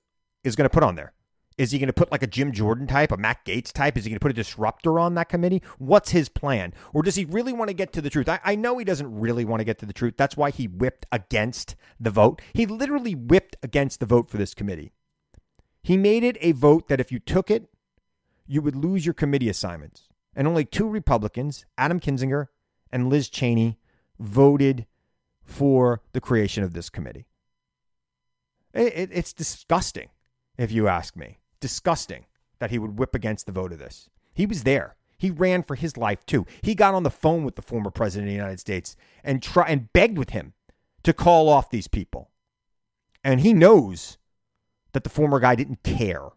is 0.44 0.56
going 0.56 0.64
to 0.64 0.73
put 0.73 0.82
on 0.82 0.94
there. 0.94 1.12
Is 1.56 1.70
he 1.70 1.78
going 1.78 1.87
to 1.87 1.92
put 1.92 2.11
like 2.11 2.23
a 2.23 2.26
Jim 2.26 2.50
Jordan 2.50 2.87
type, 2.87 3.12
a 3.12 3.16
Matt 3.16 3.44
Gaetz 3.44 3.73
type? 3.73 3.96
Is 3.96 4.04
he 4.04 4.11
going 4.11 4.16
to 4.16 4.20
put 4.20 4.32
a 4.32 4.34
disruptor 4.34 4.99
on 4.99 5.14
that 5.14 5.28
committee? 5.28 5.62
What's 5.78 6.11
his 6.11 6.28
plan? 6.28 6.75
Or 6.92 7.02
does 7.02 7.14
he 7.14 7.25
really 7.25 7.52
want 7.52 7.68
to 7.68 7.75
get 7.75 7.92
to 7.92 8.00
the 8.00 8.11
truth? 8.11 8.28
I, 8.28 8.40
I, 8.44 8.56
know 8.56 8.76
he 8.76 8.84
doesn't 8.84 9.20
really 9.20 9.44
want 9.44 9.61
to 9.61 9.64
get 9.64 9.78
to 9.78 9.87
the 9.87 9.92
truth. 9.92 10.14
That's 10.16 10.37
why 10.37 10.50
he 10.50 10.66
whipped 10.66 11.06
against 11.12 11.76
the 12.00 12.11
vote. 12.11 12.42
He 12.54 12.66
literally 12.66 13.14
whipped 13.14 13.56
against 13.62 14.00
the 14.00 14.06
vote 14.06 14.30
for 14.30 14.37
this 14.37 14.52
committee. 14.52 14.92
He 15.80 15.96
made 15.96 16.25
it 16.25 16.37
a 16.40 16.52
vote 16.52 16.88
that 16.88 17.00
if 17.00 17.12
you 17.12 17.20
took 17.20 17.50
it, 17.50 17.68
you 18.46 18.61
would 18.61 18.75
lose 18.75 19.06
your 19.06 19.14
committee 19.14 19.49
assignments. 19.49 20.08
And 20.34 20.49
only 20.49 20.64
two 20.64 20.88
Republicans, 20.88 21.66
Adam 21.78 22.00
Kinzinger 22.00 22.49
and 22.90 23.08
Liz 23.08 23.28
Cheney, 23.28 23.78
voted 24.18 24.87
for 25.44 26.02
the 26.12 26.20
creation 26.20 26.64
of 26.64 26.73
this 26.73 26.90
committee. 26.90 27.26
It, 28.73 28.92
it, 28.96 29.11
it's 29.12 29.32
disgusting, 29.32 30.08
if 30.58 30.73
you 30.73 30.88
ask 30.88 31.16
me 31.16 31.38
disgusting 31.64 32.26
that 32.59 32.71
he 32.71 32.78
would 32.78 32.99
whip 32.99 33.14
against 33.14 33.47
the 33.47 33.52
vote 33.52 33.73
of 33.73 33.78
this. 33.78 34.11
He 34.35 34.44
was 34.44 34.64
there. 34.64 34.97
He 35.16 35.30
ran 35.30 35.62
for 35.62 35.76
his 35.76 35.97
life 35.97 36.26
too. 36.26 36.44
He 36.61 36.75
got 36.75 36.92
on 36.92 37.04
the 37.04 37.11
phone 37.11 37.42
with 37.42 37.56
the 37.56 37.62
former 37.62 37.90
president 37.90 38.28
of 38.28 38.33
the 38.33 38.37
United 38.37 38.61
States 38.61 38.97
and 39.23 39.42
try 39.42 39.64
and 39.66 39.90
begged 39.94 40.18
with 40.18 40.30
him 40.30 40.52
to 41.04 41.14
call 41.14 41.49
off 41.49 41.71
these 41.71 41.88
people. 41.88 42.28
And 43.25 43.40
he 43.40 43.54
knows 43.54 44.18
that 44.92 45.04
the 45.04 45.09
former 45.09 45.40
guy 45.40 45.54
didn't 45.54 45.83
care. 45.85 46.28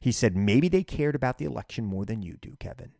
He 0.00 0.10
said 0.10 0.36
maybe 0.36 0.66
they 0.66 0.82
cared 0.82 1.14
about 1.14 1.38
the 1.38 1.44
election 1.44 1.84
more 1.84 2.04
than 2.04 2.20
you 2.20 2.36
do, 2.42 2.56
Kevin. 2.58 2.90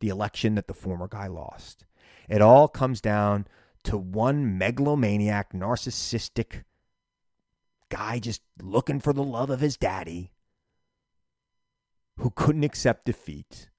The 0.00 0.10
election 0.10 0.56
that 0.56 0.68
the 0.68 0.74
former 0.74 1.08
guy 1.08 1.26
lost. 1.28 1.86
It 2.28 2.42
all 2.42 2.68
comes 2.68 3.00
down 3.00 3.46
to 3.84 3.96
one 3.96 4.58
megalomaniac, 4.58 5.54
narcissistic 5.54 6.64
guy 7.88 8.18
just 8.18 8.42
looking 8.60 9.00
for 9.00 9.14
the 9.14 9.24
love 9.24 9.48
of 9.48 9.60
his 9.60 9.78
daddy 9.78 10.32
who 12.20 12.30
couldn't 12.30 12.64
accept 12.64 13.06
defeat. 13.06 13.70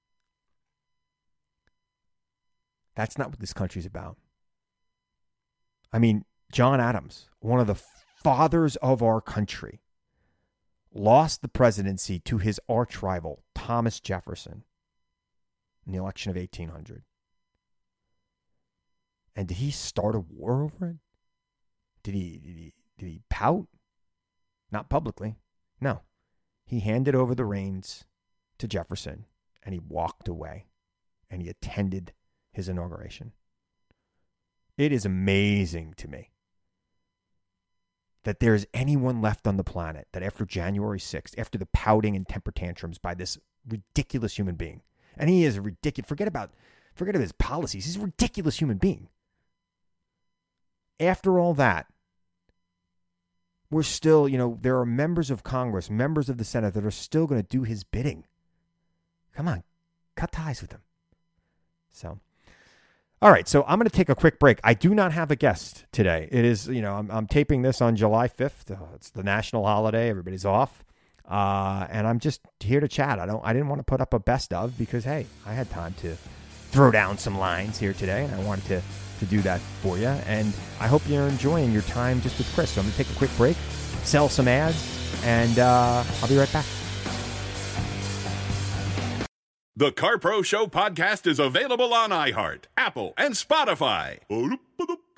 That's 2.96 3.16
not 3.16 3.30
what 3.30 3.38
this 3.38 3.52
country's 3.52 3.86
about. 3.86 4.16
I 5.92 5.98
mean, 5.98 6.24
John 6.50 6.80
Adams, 6.80 7.28
one 7.40 7.60
of 7.60 7.66
the 7.66 7.80
fathers 8.22 8.76
of 8.76 9.02
our 9.02 9.20
country, 9.20 9.80
lost 10.92 11.42
the 11.42 11.48
presidency 11.48 12.18
to 12.20 12.38
his 12.38 12.60
arch 12.68 13.00
rival, 13.00 13.44
Thomas 13.54 14.00
Jefferson, 14.00 14.64
in 15.86 15.92
the 15.92 15.98
election 15.98 16.30
of 16.30 16.36
1800. 16.36 17.04
And 19.36 19.48
did 19.48 19.58
he 19.58 19.70
start 19.70 20.14
a 20.16 20.20
war 20.20 20.64
over 20.64 20.90
it? 20.90 20.96
Did 22.02 22.14
he, 22.14 22.38
did 22.38 22.56
he, 22.56 22.74
did 22.98 23.06
he 23.06 23.20
pout? 23.30 23.68
Not 24.70 24.90
publicly. 24.90 25.36
No. 25.80 26.02
He 26.66 26.80
handed 26.80 27.14
over 27.14 27.34
the 27.34 27.44
reins 27.44 28.04
to 28.62 28.68
Jefferson 28.68 29.26
and 29.62 29.74
he 29.74 29.80
walked 29.80 30.28
away 30.28 30.66
and 31.28 31.42
he 31.42 31.48
attended 31.48 32.12
his 32.52 32.68
inauguration. 32.68 33.32
It 34.78 34.92
is 34.92 35.04
amazing 35.04 35.94
to 35.98 36.08
me 36.08 36.30
that 38.22 38.38
there's 38.38 38.66
anyone 38.72 39.20
left 39.20 39.48
on 39.48 39.56
the 39.56 39.64
planet 39.64 40.06
that 40.12 40.22
after 40.22 40.46
January 40.46 41.00
6th, 41.00 41.36
after 41.36 41.58
the 41.58 41.66
pouting 41.72 42.14
and 42.14 42.26
temper 42.26 42.52
tantrums 42.52 42.98
by 42.98 43.14
this 43.14 43.36
ridiculous 43.68 44.38
human 44.38 44.54
being, 44.54 44.82
and 45.16 45.28
he 45.28 45.44
is 45.44 45.56
a 45.56 45.62
ridiculous, 45.62 46.08
forget 46.08 46.28
about, 46.28 46.52
forget 46.94 47.16
about 47.16 47.22
his 47.22 47.32
policies, 47.32 47.84
he's 47.84 47.96
a 47.96 48.00
ridiculous 48.00 48.58
human 48.58 48.78
being. 48.78 49.08
After 51.00 51.40
all 51.40 51.52
that, 51.54 51.86
we're 53.72 53.82
still, 53.82 54.28
you 54.28 54.38
know, 54.38 54.58
there 54.60 54.78
are 54.78 54.86
members 54.86 55.30
of 55.30 55.42
Congress, 55.42 55.90
members 55.90 56.28
of 56.28 56.38
the 56.38 56.44
Senate 56.44 56.74
that 56.74 56.84
are 56.84 56.92
still 56.92 57.26
going 57.26 57.42
to 57.42 57.48
do 57.48 57.64
his 57.64 57.82
bidding. 57.82 58.24
Come 59.34 59.48
on, 59.48 59.62
cut 60.16 60.32
ties 60.32 60.60
with 60.60 60.70
them. 60.70 60.82
So, 61.90 62.18
all 63.20 63.30
right. 63.30 63.46
So 63.46 63.64
I'm 63.68 63.78
going 63.78 63.88
to 63.88 63.96
take 63.96 64.08
a 64.08 64.14
quick 64.14 64.38
break. 64.38 64.58
I 64.64 64.74
do 64.74 64.94
not 64.94 65.12
have 65.12 65.30
a 65.30 65.36
guest 65.36 65.84
today. 65.92 66.28
It 66.30 66.44
is, 66.44 66.68
you 66.68 66.82
know, 66.82 66.94
I'm, 66.94 67.10
I'm 67.10 67.26
taping 67.26 67.62
this 67.62 67.80
on 67.80 67.96
July 67.96 68.28
5th. 68.28 68.70
Uh, 68.70 68.94
it's 68.94 69.10
the 69.10 69.22
national 69.22 69.64
holiday. 69.64 70.08
Everybody's 70.08 70.44
off. 70.44 70.84
Uh, 71.28 71.86
and 71.90 72.06
I'm 72.06 72.18
just 72.18 72.40
here 72.60 72.80
to 72.80 72.88
chat. 72.88 73.18
I 73.18 73.26
don't. 73.26 73.40
I 73.44 73.52
didn't 73.52 73.68
want 73.68 73.78
to 73.78 73.84
put 73.84 74.00
up 74.00 74.12
a 74.12 74.18
best 74.18 74.52
of 74.52 74.76
because 74.76 75.04
hey, 75.04 75.26
I 75.46 75.54
had 75.54 75.70
time 75.70 75.94
to 76.00 76.16
throw 76.70 76.90
down 76.90 77.16
some 77.16 77.38
lines 77.38 77.78
here 77.78 77.92
today, 77.92 78.24
and 78.24 78.34
I 78.34 78.44
wanted 78.44 78.64
to 78.66 78.82
to 79.20 79.26
do 79.26 79.40
that 79.42 79.60
for 79.60 79.98
you. 79.98 80.08
And 80.08 80.52
I 80.80 80.88
hope 80.88 81.02
you're 81.06 81.28
enjoying 81.28 81.72
your 81.72 81.82
time 81.82 82.20
just 82.22 82.38
with 82.38 82.52
Chris. 82.54 82.70
So 82.70 82.80
I'm 82.80 82.86
going 82.86 82.92
to 82.92 83.04
take 83.04 83.14
a 83.14 83.18
quick 83.18 83.30
break, 83.36 83.56
sell 84.02 84.28
some 84.28 84.48
ads, 84.48 85.22
and 85.24 85.58
uh, 85.60 86.02
I'll 86.22 86.28
be 86.28 86.36
right 86.36 86.52
back. 86.52 86.66
The 89.74 89.90
CarPro 89.90 90.44
Show 90.44 90.66
podcast 90.66 91.26
is 91.26 91.38
available 91.38 91.94
on 91.94 92.10
iHeart, 92.10 92.64
Apple, 92.76 93.14
and 93.16 93.32
Spotify. 93.32 94.18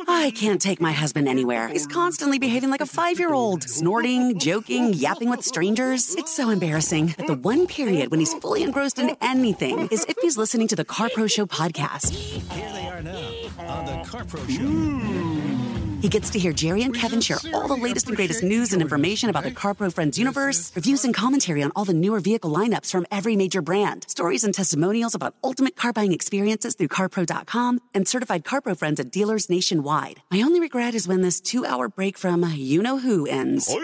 I 0.06 0.30
can't 0.30 0.60
take 0.62 0.80
my 0.80 0.92
husband 0.92 1.26
anywhere. 1.26 1.66
He's 1.66 1.88
constantly 1.88 2.38
behaving 2.38 2.70
like 2.70 2.80
a 2.80 2.86
five 2.86 3.18
year 3.18 3.34
old, 3.34 3.64
snorting, 3.64 4.38
joking, 4.38 4.92
yapping 4.92 5.28
with 5.28 5.42
strangers. 5.42 6.14
It's 6.14 6.32
so 6.32 6.50
embarrassing 6.50 7.16
that 7.18 7.26
the 7.26 7.34
one 7.34 7.66
period 7.66 8.12
when 8.12 8.20
he's 8.20 8.34
fully 8.34 8.62
engrossed 8.62 9.00
in 9.00 9.16
anything 9.20 9.88
is 9.88 10.04
if 10.08 10.16
he's 10.22 10.38
listening 10.38 10.68
to 10.68 10.76
the 10.76 10.84
CarPro 10.84 11.28
Show 11.28 11.46
podcast. 11.46 12.14
Here 12.14 12.72
they 12.72 12.86
are 12.86 13.02
now 13.02 13.30
on 13.58 13.86
the 13.86 14.08
CarPro 14.08 14.48
Show. 14.48 14.62
Hmm. 14.62 15.93
He 16.04 16.10
gets 16.10 16.28
to 16.32 16.38
hear 16.38 16.52
Jerry 16.52 16.82
and 16.82 16.94
Kevin 16.94 17.22
share 17.22 17.38
all 17.54 17.66
the 17.66 17.78
latest 17.78 18.08
and 18.08 18.14
greatest 18.14 18.42
news 18.42 18.74
and 18.74 18.82
information 18.82 19.30
about 19.30 19.42
the 19.42 19.50
CarPro 19.50 19.90
Friends 19.90 20.18
universe, 20.18 20.70
reviews 20.76 21.02
and 21.02 21.14
commentary 21.14 21.62
on 21.62 21.72
all 21.74 21.86
the 21.86 21.94
newer 21.94 22.20
vehicle 22.20 22.50
lineups 22.50 22.90
from 22.90 23.06
every 23.10 23.36
major 23.36 23.62
brand, 23.62 24.04
stories 24.06 24.44
and 24.44 24.52
testimonials 24.52 25.14
about 25.14 25.34
ultimate 25.42 25.76
car 25.76 25.94
buying 25.94 26.12
experiences 26.12 26.74
through 26.74 26.88
CarPro.com, 26.88 27.80
and 27.94 28.06
certified 28.06 28.44
CarPro 28.44 28.76
friends 28.76 29.00
at 29.00 29.10
dealers 29.10 29.48
nationwide. 29.48 30.20
My 30.30 30.42
only 30.42 30.60
regret 30.60 30.94
is 30.94 31.08
when 31.08 31.22
this 31.22 31.40
two 31.40 31.64
hour 31.64 31.88
break 31.88 32.18
from 32.18 32.44
you 32.54 32.82
know 32.82 32.98
who 32.98 33.26
ends. 33.26 33.74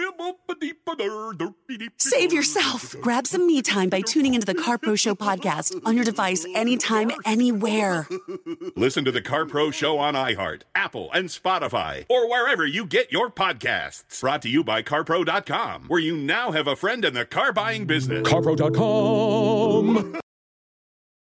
Save 1.97 2.33
yourself. 2.33 2.95
Grab 3.01 3.25
some 3.25 3.47
me 3.47 3.63
time 3.63 3.89
by 3.89 4.01
tuning 4.01 4.35
into 4.35 4.45
the 4.45 4.53
CarPro 4.53 4.99
Show 4.99 5.15
podcast 5.15 5.81
on 5.85 5.95
your 5.95 6.05
device 6.05 6.45
anytime, 6.53 7.09
anywhere. 7.25 8.07
Listen 8.75 9.05
to 9.05 9.11
the 9.11 9.23
CarPro 9.23 9.73
Show 9.73 9.97
on 9.97 10.13
iHeart, 10.13 10.61
Apple, 10.75 11.09
and 11.13 11.27
Spotify 11.27 12.05
or 12.11 12.29
wherever 12.29 12.65
you 12.65 12.85
get 12.85 13.09
your 13.09 13.29
podcasts. 13.29 14.19
Brought 14.19 14.41
to 14.41 14.49
you 14.49 14.65
by 14.65 14.83
CarPro.com, 14.83 15.85
where 15.87 16.01
you 16.01 16.17
now 16.17 16.51
have 16.51 16.67
a 16.67 16.75
friend 16.75 17.05
in 17.05 17.13
the 17.13 17.23
car 17.25 17.53
buying 17.53 17.85
business. 17.85 18.27
CarPro.com. 18.27 20.19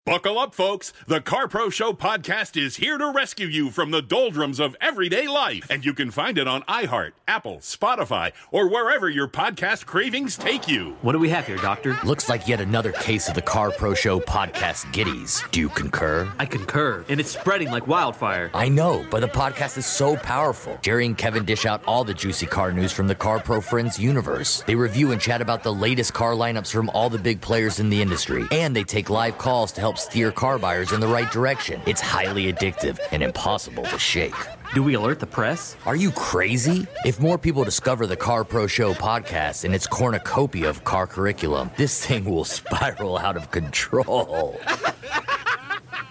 Buckle 0.10 0.40
up, 0.40 0.56
folks. 0.56 0.92
The 1.06 1.22
Car 1.22 1.48
Pro 1.48 1.70
Show 1.70 1.94
podcast 1.94 2.60
is 2.60 2.78
here 2.78 2.98
to 2.98 3.12
rescue 3.12 3.46
you 3.46 3.70
from 3.70 3.92
the 3.92 4.02
doldrums 4.02 4.60
of 4.60 4.76
everyday 4.82 5.28
life. 5.28 5.68
And 5.70 5.86
you 5.86 5.94
can 5.94 6.10
find 6.10 6.40
it 6.40 6.48
on 6.48 6.64
iHeart, 6.64 7.12
Apple, 7.28 7.58
Spotify, 7.58 8.32
or 8.50 8.68
wherever 8.68 9.08
your 9.08 9.28
podcast 9.28 9.86
cravings 9.86 10.36
take 10.36 10.68
you. 10.68 10.98
What 11.04 11.12
do 11.12 11.20
we 11.20 11.30
have 11.30 11.46
here, 11.46 11.58
Doctor? 11.58 11.96
Looks 12.04 12.28
like 12.28 12.48
yet 12.48 12.60
another 12.60 12.92
case 12.92 13.30
of 13.30 13.36
the 13.36 13.44
Car 13.44 13.70
Pro 13.70 13.94
Show 13.94 14.20
podcast 14.20 14.92
giddies. 14.94 15.44
Do 15.52 15.60
you 15.60 15.70
concur? 15.70 16.28
I 16.40 16.48
concur, 16.48 17.06
and 17.08 17.20
it's 17.20 17.30
spreading 17.30 17.70
like 17.70 17.86
wildfire. 17.86 18.50
I 18.56 18.68
know, 18.68 19.06
but 19.12 19.20
the 19.20 19.28
podcast 19.28 19.78
is 19.78 19.86
so 19.86 20.18
powerful. 20.18 20.80
Jerry 20.82 21.06
and 21.06 21.20
Kevin 21.20 21.46
dish 21.46 21.68
out 21.68 21.84
all 21.86 22.04
the 22.04 22.16
juicy 22.16 22.48
car 22.48 22.72
news 22.72 22.92
from 22.92 23.08
the 23.08 23.14
Car 23.14 23.40
Pro 23.40 23.62
Friends 23.62 24.00
universe. 24.00 24.64
They 24.66 24.74
review 24.74 25.12
and 25.12 25.22
chat 25.22 25.40
about 25.40 25.62
the 25.62 25.72
latest 25.72 26.16
car 26.16 26.32
lineups 26.32 26.72
from 26.72 26.90
all 26.96 27.12
the 27.12 27.20
big 27.20 27.42
players 27.42 27.80
in 27.80 27.92
the 27.92 28.02
industry, 28.02 28.48
and 28.52 28.76
they 28.76 28.84
take 28.84 29.12
live 29.12 29.38
calls 29.38 29.72
to 29.74 29.82
help 29.82 29.99
steer 30.00 30.32
car 30.32 30.58
buyers 30.58 30.92
in 30.92 31.00
the 31.00 31.08
right 31.08 31.32
direction. 31.32 31.82
It's 31.86 32.02
highly 32.02 32.52
addictive 32.52 33.00
and 33.12 33.22
impossible 33.22 33.84
to 33.84 34.00
shake. 34.00 34.34
Do 34.74 34.84
we 34.84 34.94
alert 34.94 35.20
the 35.20 35.28
press? 35.28 35.76
Are 35.86 35.96
you 35.96 36.12
crazy? 36.12 36.88
If 37.06 37.20
more 37.20 37.38
people 37.38 37.64
discover 37.64 38.06
the 38.08 38.16
Car 38.16 38.44
Pro 38.44 38.68
Show 38.68 38.94
podcast 38.94 39.66
and 39.66 39.74
its 39.74 39.88
cornucopia 39.88 40.70
of 40.70 40.84
car 40.84 41.08
curriculum, 41.08 41.72
this 41.78 42.06
thing 42.06 42.26
will 42.26 42.46
spiral 42.46 43.18
out 43.18 43.36
of 43.36 43.52
control. 43.52 44.60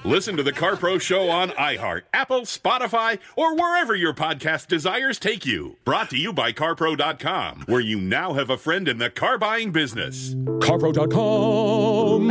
Listen 0.04 0.36
to 0.36 0.42
the 0.42 0.52
Car 0.52 0.76
Pro 0.76 0.98
Show 0.98 1.28
on 1.28 1.50
iHeart, 1.50 2.02
Apple, 2.12 2.42
Spotify, 2.42 3.18
or 3.36 3.54
wherever 3.56 3.94
your 3.94 4.14
podcast 4.14 4.68
desires 4.68 5.18
take 5.18 5.44
you. 5.44 5.76
Brought 5.84 6.10
to 6.10 6.16
you 6.16 6.32
by 6.32 6.52
CarPro.com, 6.52 7.64
where 7.66 7.80
you 7.80 8.00
now 8.00 8.32
have 8.32 8.48
a 8.48 8.56
friend 8.56 8.88
in 8.88 8.98
the 8.98 9.10
car 9.10 9.38
buying 9.38 9.70
business. 9.70 10.34
CarPro.com. 10.34 12.30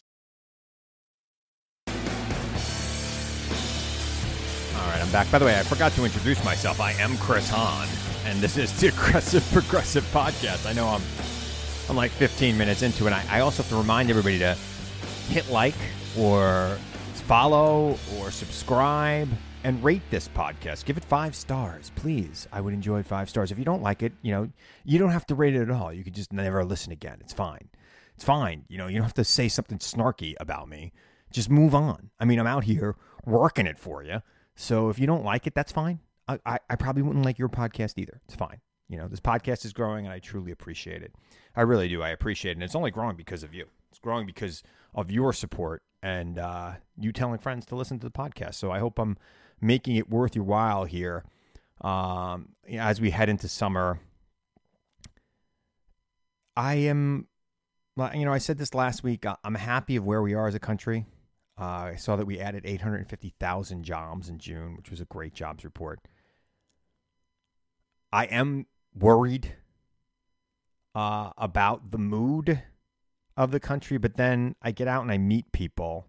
I'm 5.01 5.11
back. 5.11 5.31
By 5.31 5.39
the 5.39 5.45
way, 5.45 5.59
I 5.59 5.63
forgot 5.63 5.91
to 5.93 6.05
introduce 6.05 6.43
myself. 6.45 6.79
I 6.79 6.91
am 6.93 7.17
Chris 7.17 7.49
Hahn, 7.49 7.87
and 8.25 8.39
this 8.39 8.55
is 8.55 8.79
the 8.79 8.87
Aggressive 8.89 9.43
Progressive 9.51 10.03
Podcast. 10.13 10.69
I 10.69 10.73
know 10.73 10.87
I'm 10.87 11.01
I'm 11.89 11.95
like 11.95 12.11
15 12.11 12.55
minutes 12.55 12.83
into 12.83 13.07
it. 13.07 13.13
I, 13.13 13.25
I 13.29 13.39
also 13.39 13.63
have 13.63 13.69
to 13.71 13.77
remind 13.77 14.11
everybody 14.11 14.37
to 14.39 14.55
hit 15.27 15.49
like 15.49 15.73
or 16.15 16.77
follow 17.25 17.97
or 18.19 18.29
subscribe 18.29 19.27
and 19.63 19.83
rate 19.83 20.03
this 20.11 20.27
podcast. 20.27 20.85
Give 20.85 20.97
it 20.97 21.03
five 21.03 21.35
stars, 21.35 21.91
please. 21.95 22.47
I 22.51 22.61
would 22.61 22.73
enjoy 22.73 23.01
five 23.01 23.27
stars. 23.27 23.51
If 23.51 23.57
you 23.57 23.65
don't 23.65 23.81
like 23.81 24.03
it, 24.03 24.13
you 24.21 24.31
know, 24.31 24.49
you 24.85 24.99
don't 24.99 25.09
have 25.09 25.25
to 25.27 25.35
rate 25.35 25.55
it 25.55 25.63
at 25.63 25.71
all. 25.71 25.91
You 25.91 26.03
could 26.03 26.13
just 26.13 26.31
never 26.31 26.63
listen 26.63 26.91
again. 26.91 27.17
It's 27.21 27.33
fine. 27.33 27.69
It's 28.15 28.23
fine. 28.23 28.65
You 28.69 28.77
know, 28.77 28.85
you 28.85 28.97
don't 28.97 29.05
have 29.05 29.13
to 29.15 29.23
say 29.23 29.47
something 29.47 29.79
snarky 29.79 30.35
about 30.39 30.69
me. 30.69 30.91
Just 31.31 31.49
move 31.49 31.73
on. 31.73 32.11
I 32.19 32.25
mean, 32.25 32.39
I'm 32.39 32.45
out 32.45 32.65
here 32.65 32.95
working 33.25 33.65
it 33.65 33.79
for 33.79 34.03
you. 34.03 34.21
So 34.61 34.89
if 34.89 34.99
you 34.99 35.07
don't 35.07 35.25
like 35.25 35.47
it, 35.47 35.55
that's 35.55 35.71
fine. 35.71 35.99
I, 36.27 36.37
I, 36.45 36.59
I 36.69 36.75
probably 36.75 37.01
wouldn't 37.01 37.25
like 37.25 37.39
your 37.39 37.49
podcast 37.49 37.93
either. 37.97 38.21
It's 38.25 38.35
fine. 38.35 38.61
You 38.87 38.97
know, 38.97 39.07
this 39.07 39.19
podcast 39.19 39.65
is 39.65 39.73
growing 39.73 40.05
and 40.05 40.13
I 40.13 40.19
truly 40.19 40.51
appreciate 40.51 41.01
it. 41.01 41.15
I 41.55 41.61
really 41.61 41.89
do. 41.89 42.03
I 42.03 42.09
appreciate 42.09 42.51
it. 42.51 42.57
And 42.57 42.63
it's 42.63 42.75
only 42.75 42.91
growing 42.91 43.15
because 43.15 43.41
of 43.41 43.55
you. 43.55 43.65
It's 43.89 43.97
growing 43.97 44.27
because 44.27 44.61
of 44.93 45.09
your 45.09 45.33
support 45.33 45.81
and 46.03 46.37
uh, 46.37 46.73
you 46.95 47.11
telling 47.11 47.39
friends 47.39 47.65
to 47.67 47.75
listen 47.75 47.97
to 47.99 48.05
the 48.05 48.11
podcast. 48.11 48.53
So 48.53 48.71
I 48.71 48.77
hope 48.77 48.99
I'm 48.99 49.17
making 49.59 49.95
it 49.95 50.11
worth 50.11 50.35
your 50.35 50.45
while 50.45 50.85
here 50.85 51.23
um, 51.81 52.49
as 52.71 53.01
we 53.01 53.09
head 53.09 53.29
into 53.29 53.47
summer. 53.47 53.99
I 56.55 56.75
am, 56.75 57.27
you 58.13 58.25
know, 58.25 58.33
I 58.33 58.37
said 58.37 58.59
this 58.59 58.75
last 58.75 59.03
week. 59.03 59.25
I'm 59.43 59.55
happy 59.55 59.95
of 59.95 60.05
where 60.05 60.21
we 60.21 60.35
are 60.35 60.47
as 60.47 60.53
a 60.53 60.59
country. 60.59 61.07
Uh, 61.61 61.91
I 61.93 61.95
saw 61.95 62.15
that 62.15 62.25
we 62.25 62.39
added 62.39 62.65
850,000 62.65 63.83
jobs 63.83 64.29
in 64.29 64.39
June, 64.39 64.75
which 64.75 64.89
was 64.89 64.99
a 64.99 65.05
great 65.05 65.35
jobs 65.35 65.63
report. 65.63 65.99
I 68.11 68.25
am 68.25 68.65
worried 68.95 69.53
uh, 70.95 71.29
about 71.37 71.91
the 71.91 71.99
mood 71.99 72.63
of 73.37 73.51
the 73.51 73.59
country, 73.59 73.99
but 73.99 74.17
then 74.17 74.55
I 74.59 74.71
get 74.71 74.87
out 74.87 75.03
and 75.03 75.11
I 75.11 75.19
meet 75.19 75.51
people. 75.51 76.07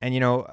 And, 0.00 0.14
you 0.14 0.20
know, 0.20 0.46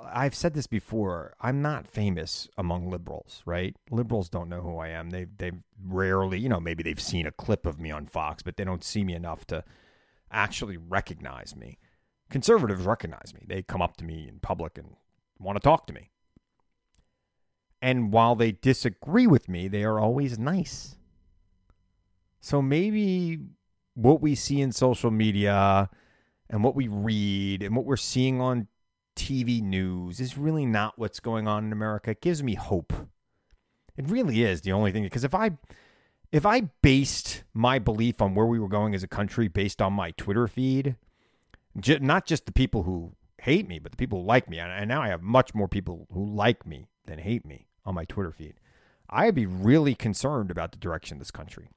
I've 0.00 0.34
said 0.36 0.54
this 0.54 0.68
before. 0.68 1.34
I'm 1.40 1.60
not 1.60 1.88
famous 1.88 2.48
among 2.56 2.88
liberals, 2.88 3.42
right? 3.44 3.74
Liberals 3.90 4.28
don't 4.28 4.48
know 4.48 4.60
who 4.60 4.78
I 4.78 4.90
am. 4.90 5.10
They 5.10 5.24
they 5.24 5.50
rarely, 5.84 6.38
you 6.38 6.48
know, 6.48 6.60
maybe 6.60 6.84
they've 6.84 7.00
seen 7.00 7.26
a 7.26 7.32
clip 7.32 7.66
of 7.66 7.80
me 7.80 7.90
on 7.90 8.06
Fox, 8.06 8.44
but 8.44 8.56
they 8.56 8.64
don't 8.64 8.84
see 8.84 9.02
me 9.02 9.14
enough 9.14 9.44
to 9.48 9.64
actually 10.30 10.76
recognize 10.76 11.56
me. 11.56 11.78
Conservatives 12.30 12.84
recognize 12.84 13.32
me. 13.34 13.40
They 13.46 13.62
come 13.62 13.82
up 13.82 13.96
to 13.98 14.04
me 14.04 14.28
in 14.28 14.40
public 14.40 14.76
and 14.76 14.96
want 15.38 15.56
to 15.56 15.60
talk 15.60 15.86
to 15.86 15.92
me. 15.92 16.10
And 17.80 18.12
while 18.12 18.34
they 18.34 18.52
disagree 18.52 19.26
with 19.26 19.48
me, 19.48 19.68
they 19.68 19.84
are 19.84 20.00
always 20.00 20.38
nice. 20.38 20.96
So 22.40 22.60
maybe 22.60 23.38
what 23.94 24.20
we 24.20 24.34
see 24.34 24.60
in 24.60 24.72
social 24.72 25.10
media 25.10 25.88
and 26.50 26.64
what 26.64 26.74
we 26.74 26.88
read 26.88 27.62
and 27.62 27.76
what 27.76 27.84
we're 27.84 27.96
seeing 27.96 28.40
on 28.40 28.68
TV 29.16 29.60
news 29.60 30.20
is 30.20 30.38
really 30.38 30.66
not 30.66 30.98
what's 30.98 31.20
going 31.20 31.48
on 31.48 31.64
in 31.64 31.72
America. 31.72 32.10
It 32.10 32.20
gives 32.20 32.42
me 32.42 32.54
hope. 32.54 32.92
It 33.96 34.08
really 34.08 34.42
is 34.42 34.60
the 34.60 34.72
only 34.72 34.92
thing 34.92 35.02
because 35.02 35.24
if 35.24 35.34
I 35.34 35.50
if 36.30 36.46
I 36.46 36.62
based 36.82 37.42
my 37.54 37.78
belief 37.78 38.20
on 38.20 38.34
where 38.34 38.46
we 38.46 38.58
were 38.58 38.68
going 38.68 38.94
as 38.94 39.02
a 39.02 39.08
country 39.08 39.48
based 39.48 39.82
on 39.82 39.92
my 39.92 40.12
Twitter 40.12 40.46
feed, 40.46 40.96
j- 41.80 41.98
not 42.00 42.26
just 42.26 42.46
the 42.46 42.52
people 42.52 42.82
who 42.84 43.14
hate 43.42 43.68
me, 43.68 43.78
but 43.78 43.92
the 43.92 43.96
people 43.96 44.20
who 44.20 44.26
like 44.26 44.48
me, 44.48 44.58
and 44.58 44.88
now 44.88 45.02
I 45.02 45.08
have 45.08 45.22
much 45.22 45.54
more 45.54 45.68
people 45.68 46.06
who 46.12 46.24
like 46.24 46.66
me 46.66 46.86
than 47.06 47.18
hate 47.18 47.44
me 47.46 47.66
on 47.84 47.94
my 47.94 48.04
Twitter 48.04 48.32
feed. 48.32 48.54
I'd 49.10 49.34
be 49.34 49.46
really 49.46 49.94
concerned 49.94 50.50
about 50.50 50.72
the 50.72 50.78
direction 50.78 51.16
of 51.16 51.18
this 51.20 51.30
country. 51.30 51.70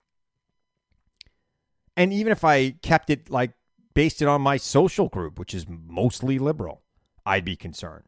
And 1.95 2.11
even 2.11 2.31
if 2.31 2.43
I 2.43 2.71
kept 2.71 3.09
it 3.09 3.29
like 3.29 3.53
based 3.93 4.21
it 4.21 4.27
on 4.27 4.41
my 4.41 4.57
social 4.57 5.07
group, 5.07 5.37
which 5.37 5.53
is 5.53 5.65
mostly 5.67 6.39
liberal, 6.39 6.81
I'd 7.25 7.45
be 7.45 7.55
concerned. 7.55 8.05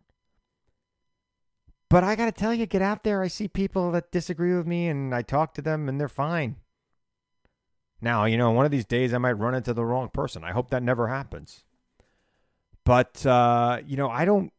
But 1.89 2.03
I 2.03 2.15
got 2.15 2.25
to 2.25 2.31
tell 2.31 2.53
you, 2.53 2.65
get 2.65 2.81
out 2.81 3.03
there. 3.03 3.21
I 3.21 3.27
see 3.27 3.47
people 3.47 3.91
that 3.91 4.11
disagree 4.11 4.55
with 4.55 4.65
me 4.65 4.87
and 4.87 5.13
I 5.13 5.21
talk 5.21 5.53
to 5.53 5.61
them 5.61 5.87
and 5.87 5.99
they're 5.99 6.07
fine. 6.07 6.55
Now, 8.01 8.25
you 8.25 8.37
know, 8.37 8.51
one 8.51 8.65
of 8.65 8.71
these 8.71 8.85
days 8.85 9.13
I 9.13 9.19
might 9.19 9.33
run 9.33 9.53
into 9.53 9.73
the 9.73 9.85
wrong 9.85 10.09
person. 10.09 10.43
I 10.43 10.51
hope 10.51 10.71
that 10.71 10.83
never 10.83 11.07
happens. 11.07 11.63
But, 12.85 13.25
uh, 13.25 13.79
you 13.85 13.97
know, 13.97 14.09
I 14.09 14.25
don't 14.25 14.51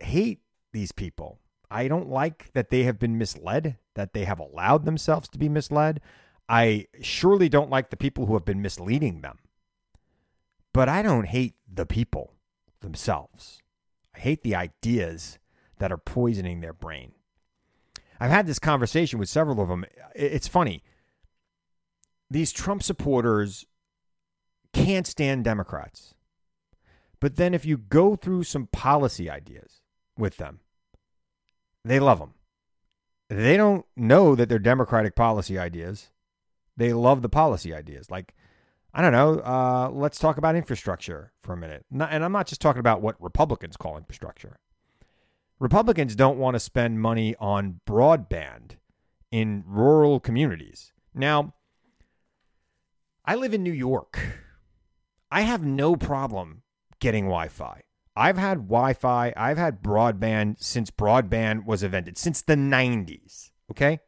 hate 0.00 0.40
these 0.72 0.92
people. 0.92 1.38
I 1.70 1.88
don't 1.88 2.08
like 2.08 2.52
that 2.52 2.70
they 2.70 2.84
have 2.84 2.98
been 2.98 3.18
misled, 3.18 3.78
that 3.94 4.12
they 4.12 4.24
have 4.24 4.38
allowed 4.38 4.84
themselves 4.84 5.28
to 5.30 5.38
be 5.38 5.48
misled. 5.48 6.00
I 6.48 6.86
surely 7.00 7.48
don't 7.48 7.70
like 7.70 7.90
the 7.90 7.96
people 7.96 8.26
who 8.26 8.34
have 8.34 8.44
been 8.44 8.62
misleading 8.62 9.22
them. 9.22 9.38
But 10.72 10.88
I 10.88 11.02
don't 11.02 11.26
hate 11.26 11.54
the 11.72 11.86
people 11.86 12.34
themselves. 12.80 13.62
I 14.14 14.20
hate 14.20 14.42
the 14.42 14.54
ideas 14.54 15.38
that 15.78 15.92
are 15.92 15.98
poisoning 15.98 16.60
their 16.60 16.72
brain. 16.72 17.12
I've 18.20 18.30
had 18.30 18.46
this 18.46 18.58
conversation 18.58 19.18
with 19.18 19.28
several 19.28 19.60
of 19.60 19.68
them. 19.68 19.84
It's 20.14 20.46
funny. 20.46 20.82
These 22.30 22.52
Trump 22.52 22.82
supporters 22.82 23.66
can't 24.72 25.06
stand 25.06 25.44
Democrats. 25.44 26.14
But 27.22 27.36
then 27.36 27.54
if 27.54 27.64
you 27.64 27.76
go 27.76 28.16
through 28.16 28.42
some 28.42 28.66
policy 28.66 29.30
ideas 29.30 29.80
with 30.18 30.38
them, 30.38 30.58
they 31.84 32.00
love 32.00 32.18
them. 32.18 32.34
They 33.28 33.56
don't 33.56 33.86
know 33.96 34.34
that 34.34 34.48
they're 34.48 34.58
Democratic 34.58 35.14
policy 35.14 35.56
ideas. 35.56 36.10
They 36.76 36.92
love 36.92 37.22
the 37.22 37.28
policy 37.28 37.72
ideas. 37.72 38.10
Like, 38.10 38.34
I 38.92 39.02
don't 39.02 39.12
know. 39.12 39.38
Uh, 39.38 39.88
let's 39.92 40.18
talk 40.18 40.36
about 40.36 40.56
infrastructure 40.56 41.32
for 41.44 41.52
a 41.52 41.56
minute. 41.56 41.86
and 41.92 42.24
I'm 42.24 42.32
not 42.32 42.48
just 42.48 42.60
talking 42.60 42.80
about 42.80 43.02
what 43.02 43.22
Republicans 43.22 43.76
call 43.76 43.96
infrastructure. 43.96 44.58
Republicans 45.60 46.16
don't 46.16 46.38
want 46.38 46.56
to 46.56 46.60
spend 46.60 47.00
money 47.00 47.36
on 47.38 47.78
broadband 47.86 48.78
in 49.30 49.62
rural 49.64 50.18
communities. 50.18 50.92
Now, 51.14 51.54
I 53.24 53.36
live 53.36 53.54
in 53.54 53.62
New 53.62 53.70
York. 53.72 54.18
I 55.30 55.42
have 55.42 55.62
no 55.62 55.94
problem 55.94 56.61
getting 57.02 57.24
Wi 57.24 57.48
Fi. 57.48 57.82
I've 58.14 58.38
had 58.38 58.68
Wi 58.68 58.94
Fi, 58.94 59.32
I've 59.36 59.58
had 59.58 59.82
broadband 59.82 60.62
since 60.62 60.90
broadband 60.90 61.66
was 61.66 61.82
invented, 61.82 62.16
since 62.16 62.40
the 62.40 62.54
90s. 62.54 63.50
Okay. 63.70 63.98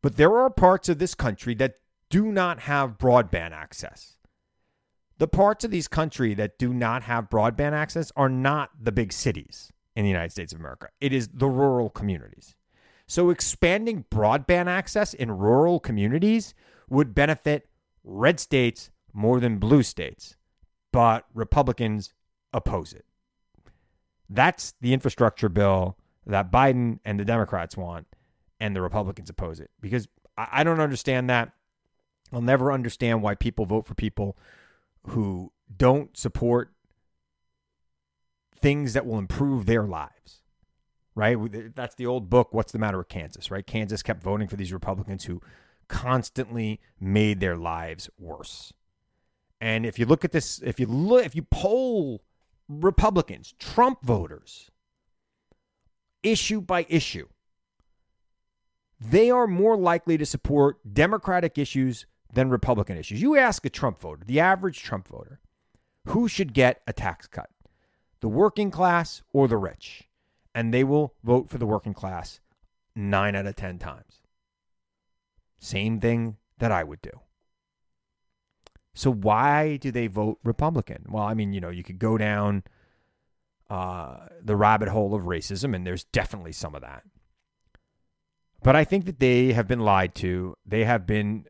But 0.00 0.16
there 0.16 0.38
are 0.38 0.48
parts 0.48 0.88
of 0.88 0.98
this 0.98 1.14
country 1.14 1.54
that 1.56 1.74
do 2.08 2.30
not 2.30 2.60
have 2.60 2.98
broadband 2.98 3.50
access. 3.50 4.16
The 5.18 5.26
parts 5.26 5.64
of 5.64 5.72
this 5.72 5.88
country 5.88 6.34
that 6.34 6.56
do 6.56 6.72
not 6.72 7.02
have 7.02 7.28
broadband 7.28 7.72
access 7.72 8.12
are 8.16 8.28
not 8.28 8.70
the 8.80 8.92
big 8.92 9.12
cities 9.12 9.72
in 9.96 10.04
the 10.04 10.10
United 10.10 10.30
States 10.30 10.52
of 10.52 10.60
America. 10.60 10.88
It 11.00 11.12
is 11.12 11.28
the 11.28 11.48
rural 11.48 11.90
communities. 11.90 12.54
So 13.06 13.30
expanding 13.30 14.04
broadband 14.10 14.66
access 14.66 15.14
in 15.14 15.32
rural 15.32 15.80
communities 15.80 16.54
would 16.88 17.14
benefit 17.14 17.68
red 18.04 18.38
states 18.38 18.90
more 19.12 19.40
than 19.40 19.58
blue 19.58 19.82
states. 19.82 20.36
But 20.92 21.26
Republicans 21.34 22.12
oppose 22.52 22.92
it. 22.92 23.04
That's 24.28 24.74
the 24.80 24.92
infrastructure 24.92 25.48
bill 25.48 25.96
that 26.26 26.52
Biden 26.52 27.00
and 27.04 27.18
the 27.18 27.24
Democrats 27.24 27.76
want, 27.76 28.06
and 28.60 28.76
the 28.76 28.82
Republicans 28.82 29.28
oppose 29.28 29.58
it. 29.58 29.70
Because 29.80 30.06
I 30.36 30.62
don't 30.62 30.80
understand 30.80 31.28
that. 31.30 31.52
I'll 32.32 32.40
never 32.40 32.72
understand 32.72 33.22
why 33.22 33.34
people 33.34 33.66
vote 33.66 33.84
for 33.84 33.94
people 33.94 34.38
who 35.08 35.52
don't 35.76 36.16
support 36.16 36.72
things 38.60 38.92
that 38.92 39.04
will 39.04 39.18
improve 39.18 39.66
their 39.66 39.84
lives. 39.84 40.42
Right? 41.14 41.36
That's 41.74 41.94
the 41.96 42.06
old 42.06 42.30
book, 42.30 42.54
What's 42.54 42.72
the 42.72 42.78
Matter 42.78 42.96
with 42.96 43.08
Kansas, 43.08 43.50
right? 43.50 43.66
Kansas 43.66 44.02
kept 44.02 44.22
voting 44.22 44.48
for 44.48 44.56
these 44.56 44.72
Republicans 44.72 45.24
who 45.24 45.42
constantly 45.88 46.80
made 46.98 47.40
their 47.40 47.56
lives 47.56 48.08
worse. 48.18 48.72
And 49.62 49.86
if 49.86 49.96
you 49.96 50.06
look 50.06 50.24
at 50.24 50.32
this, 50.32 50.60
if 50.64 50.80
you 50.80 50.86
look, 50.86 51.24
if 51.24 51.36
you 51.36 51.42
poll 51.42 52.24
Republicans, 52.68 53.54
Trump 53.60 54.02
voters, 54.02 54.72
issue 56.24 56.60
by 56.60 56.84
issue, 56.88 57.28
they 58.98 59.30
are 59.30 59.46
more 59.46 59.76
likely 59.76 60.18
to 60.18 60.26
support 60.26 60.78
Democratic 60.92 61.58
issues 61.58 62.06
than 62.32 62.50
Republican 62.50 62.96
issues. 62.96 63.22
You 63.22 63.36
ask 63.36 63.64
a 63.64 63.70
Trump 63.70 64.00
voter, 64.00 64.24
the 64.26 64.40
average 64.40 64.82
Trump 64.82 65.06
voter, 65.06 65.38
who 66.06 66.26
should 66.26 66.54
get 66.54 66.82
a 66.88 66.92
tax 66.92 67.28
cut, 67.28 67.50
the 68.18 68.26
working 68.26 68.72
class 68.72 69.22
or 69.32 69.46
the 69.46 69.56
rich? 69.56 70.08
And 70.52 70.74
they 70.74 70.82
will 70.82 71.14
vote 71.22 71.48
for 71.48 71.58
the 71.58 71.66
working 71.66 71.94
class 71.94 72.40
nine 72.96 73.36
out 73.36 73.46
of 73.46 73.54
10 73.54 73.78
times. 73.78 74.22
Same 75.60 76.00
thing 76.00 76.38
that 76.58 76.72
I 76.72 76.82
would 76.82 77.00
do. 77.00 77.20
So 78.94 79.10
why 79.10 79.76
do 79.76 79.90
they 79.90 80.06
vote 80.06 80.38
Republican? 80.44 81.06
Well, 81.08 81.24
I 81.24 81.34
mean, 81.34 81.52
you 81.52 81.60
know, 81.60 81.70
you 81.70 81.82
could 81.82 81.98
go 81.98 82.18
down 82.18 82.64
uh, 83.70 84.26
the 84.42 84.56
rabbit 84.56 84.88
hole 84.88 85.14
of 85.14 85.22
racism, 85.22 85.74
and 85.74 85.86
there's 85.86 86.04
definitely 86.04 86.52
some 86.52 86.74
of 86.74 86.82
that. 86.82 87.04
But 88.62 88.76
I 88.76 88.84
think 88.84 89.06
that 89.06 89.18
they 89.18 89.54
have 89.54 89.66
been 89.66 89.80
lied 89.80 90.14
to. 90.16 90.56
They 90.66 90.84
have 90.84 91.06
been 91.06 91.46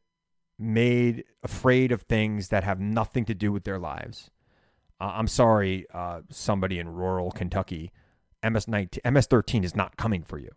made 0.58 1.24
afraid 1.42 1.90
of 1.90 2.02
things 2.02 2.48
that 2.48 2.64
have 2.64 2.78
nothing 2.78 3.24
to 3.24 3.34
do 3.34 3.50
with 3.52 3.64
their 3.64 3.78
lives. 3.78 4.30
Uh, 5.00 5.12
I'm 5.14 5.26
sorry, 5.26 5.86
uh, 5.92 6.20
somebody 6.30 6.78
in 6.78 6.88
rural 6.88 7.32
Kentucky, 7.32 7.90
MS 8.48 8.68
19, 8.68 9.12
MS 9.12 9.26
13 9.26 9.64
is 9.64 9.74
not 9.74 9.96
coming 9.96 10.22
for 10.22 10.38
you. 10.38 10.50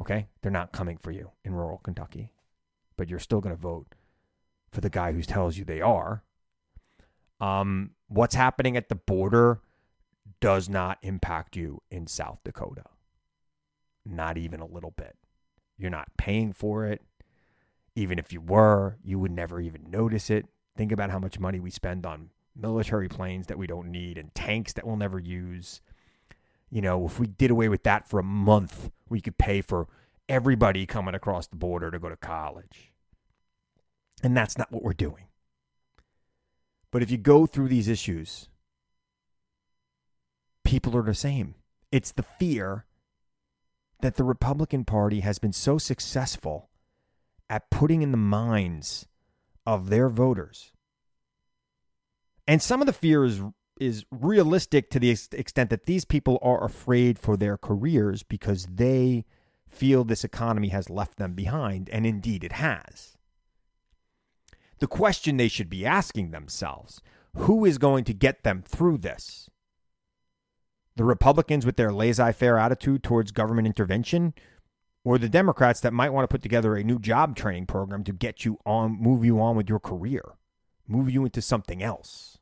Okay, 0.00 0.26
they're 0.42 0.50
not 0.50 0.72
coming 0.72 0.98
for 0.98 1.12
you 1.12 1.30
in 1.44 1.54
rural 1.54 1.78
Kentucky, 1.78 2.32
but 2.96 3.08
you're 3.08 3.18
still 3.18 3.40
going 3.40 3.54
to 3.54 3.60
vote 3.60 3.94
for 4.70 4.80
the 4.80 4.90
guy 4.90 5.12
who 5.12 5.22
tells 5.22 5.56
you 5.56 5.64
they 5.64 5.80
are. 5.80 6.22
Um, 7.40 7.90
what's 8.08 8.34
happening 8.34 8.76
at 8.76 8.88
the 8.88 8.94
border 8.94 9.60
does 10.40 10.68
not 10.68 10.98
impact 11.02 11.56
you 11.56 11.82
in 11.90 12.06
South 12.06 12.40
Dakota. 12.44 12.84
Not 14.04 14.38
even 14.38 14.60
a 14.60 14.66
little 14.66 14.92
bit. 14.92 15.16
You're 15.76 15.90
not 15.90 16.16
paying 16.16 16.52
for 16.52 16.86
it. 16.86 17.02
Even 17.94 18.18
if 18.18 18.32
you 18.32 18.40
were, 18.40 18.96
you 19.02 19.18
would 19.18 19.32
never 19.32 19.60
even 19.60 19.90
notice 19.90 20.30
it. 20.30 20.46
Think 20.76 20.92
about 20.92 21.10
how 21.10 21.18
much 21.18 21.40
money 21.40 21.60
we 21.60 21.70
spend 21.70 22.06
on 22.06 22.30
military 22.54 23.08
planes 23.08 23.46
that 23.46 23.58
we 23.58 23.66
don't 23.66 23.90
need 23.90 24.18
and 24.18 24.34
tanks 24.34 24.72
that 24.74 24.86
we'll 24.86 24.96
never 24.96 25.18
use. 25.18 25.80
You 26.70 26.80
know, 26.82 27.06
if 27.06 27.18
we 27.18 27.26
did 27.26 27.50
away 27.50 27.68
with 27.68 27.84
that 27.84 28.08
for 28.08 28.18
a 28.18 28.24
month, 28.24 28.90
we 29.08 29.20
could 29.20 29.38
pay 29.38 29.60
for 29.60 29.88
everybody 30.28 30.86
coming 30.86 31.14
across 31.14 31.46
the 31.46 31.56
border 31.56 31.90
to 31.90 31.98
go 31.98 32.08
to 32.08 32.16
college. 32.16 32.92
And 34.22 34.36
that's 34.36 34.58
not 34.58 34.72
what 34.72 34.82
we're 34.82 34.92
doing. 34.92 35.24
But 36.90 37.02
if 37.02 37.10
you 37.10 37.18
go 37.18 37.46
through 37.46 37.68
these 37.68 37.88
issues, 37.88 38.48
people 40.64 40.96
are 40.96 41.02
the 41.02 41.14
same. 41.14 41.54
It's 41.92 42.12
the 42.12 42.22
fear 42.22 42.86
that 44.00 44.16
the 44.16 44.24
Republican 44.24 44.84
Party 44.84 45.20
has 45.20 45.38
been 45.38 45.52
so 45.52 45.78
successful 45.78 46.70
at 47.50 47.70
putting 47.70 48.02
in 48.02 48.10
the 48.10 48.16
minds 48.16 49.06
of 49.66 49.90
their 49.90 50.08
voters. 50.08 50.72
And 52.46 52.62
some 52.62 52.80
of 52.80 52.86
the 52.86 52.92
fear 52.92 53.24
is 53.24 53.42
is 53.80 54.04
realistic 54.10 54.90
to 54.90 54.98
the 54.98 55.10
extent 55.10 55.70
that 55.70 55.86
these 55.86 56.04
people 56.04 56.38
are 56.42 56.64
afraid 56.64 57.16
for 57.16 57.36
their 57.36 57.56
careers 57.56 58.24
because 58.24 58.66
they 58.66 59.24
feel 59.68 60.02
this 60.02 60.24
economy 60.24 60.68
has 60.68 60.90
left 60.90 61.16
them 61.16 61.34
behind 61.34 61.88
and 61.90 62.04
indeed 62.04 62.42
it 62.42 62.52
has. 62.52 63.17
The 64.78 64.86
question 64.86 65.36
they 65.36 65.48
should 65.48 65.68
be 65.68 65.84
asking 65.84 66.30
themselves, 66.30 67.00
who 67.34 67.64
is 67.64 67.78
going 67.78 68.04
to 68.04 68.14
get 68.14 68.42
them 68.44 68.62
through 68.62 68.98
this? 68.98 69.48
the 70.98 71.04
Republicans 71.04 71.64
with 71.64 71.76
their 71.76 71.92
laissez 71.92 72.32
faire 72.32 72.58
attitude 72.58 73.04
towards 73.04 73.30
government 73.30 73.68
intervention, 73.68 74.34
or 75.04 75.16
the 75.16 75.28
Democrats 75.28 75.78
that 75.80 75.92
might 75.92 76.12
want 76.12 76.24
to 76.24 76.32
put 76.32 76.42
together 76.42 76.74
a 76.74 76.82
new 76.82 76.98
job 76.98 77.36
training 77.36 77.66
program 77.66 78.02
to 78.02 78.12
get 78.12 78.44
you 78.44 78.58
on, 78.66 79.00
move 79.00 79.24
you 79.24 79.40
on 79.40 79.56
with 79.56 79.68
your 79.68 79.78
career, 79.78 80.34
move 80.88 81.08
you 81.08 81.24
into 81.24 81.40
something 81.40 81.84
else. 81.84 82.38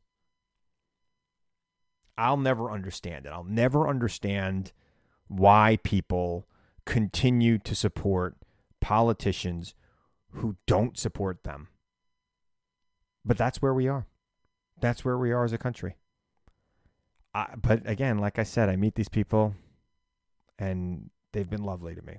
I'll 2.17 2.39
never 2.39 2.71
understand 2.71 3.27
it. 3.27 3.29
I'll 3.33 3.45
never 3.45 3.87
understand 3.87 4.73
why 5.29 5.79
people 5.85 6.49
continue 6.87 7.59
to 7.59 7.75
support 7.75 8.37
politicians 8.81 9.75
who 10.31 10.57
don't 10.67 10.99
support 10.99 11.45
them. 11.45 11.69
But 13.27 13.37
that's 13.37 13.61
where 13.61 13.75
we 13.75 13.89
are. 13.89 14.07
That's 14.81 15.05
where 15.05 15.19
we 15.19 15.33
are 15.33 15.45
as 15.45 15.53
a 15.53 15.59
country. 15.59 15.97
I, 17.35 17.55
but 17.61 17.83
again, 17.89 18.19
like 18.19 18.39
I 18.39 18.45
said, 18.45 18.69
I 18.69 18.77
meet 18.77 18.95
these 18.95 19.09
people, 19.09 19.55
and 20.59 21.11
they've 21.33 21.49
been 21.49 21.65
lovely 21.65 21.95
to 21.95 22.03
me. 22.03 22.19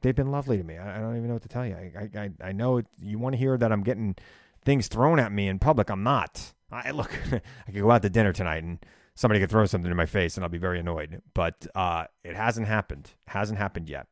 They've 0.00 0.14
been 0.14 0.30
lovely 0.30 0.56
to 0.56 0.64
me. 0.64 0.78
I, 0.78 0.98
I 0.98 1.00
don't 1.00 1.16
even 1.16 1.28
know 1.28 1.34
what 1.34 1.42
to 1.42 1.48
tell 1.48 1.66
you. 1.66 1.74
I 1.74 2.08
I, 2.18 2.30
I 2.40 2.52
know 2.52 2.82
you 3.00 3.18
want 3.18 3.34
to 3.34 3.38
hear 3.38 3.58
that 3.58 3.72
I'm 3.72 3.82
getting 3.82 4.16
things 4.64 4.88
thrown 4.88 5.18
at 5.18 5.32
me 5.32 5.48
in 5.48 5.58
public. 5.58 5.90
I'm 5.90 6.02
not. 6.02 6.54
I 6.70 6.92
look. 6.92 7.10
I 7.32 7.72
could 7.72 7.82
go 7.82 7.90
out 7.90 8.02
to 8.02 8.10
dinner 8.10 8.32
tonight 8.32 8.62
and 8.62 8.78
somebody 9.14 9.40
could 9.40 9.50
throw 9.50 9.64
something 9.66 9.90
in 9.90 9.96
my 9.96 10.06
face, 10.06 10.36
and 10.36 10.44
I'll 10.44 10.50
be 10.50 10.58
very 10.58 10.80
annoyed. 10.80 11.22
But 11.34 11.66
uh, 11.74 12.04
it 12.22 12.36
hasn't 12.36 12.66
happened. 12.66 13.10
It 13.26 13.30
hasn't 13.30 13.58
happened 13.58 13.88
yet. 13.88 14.06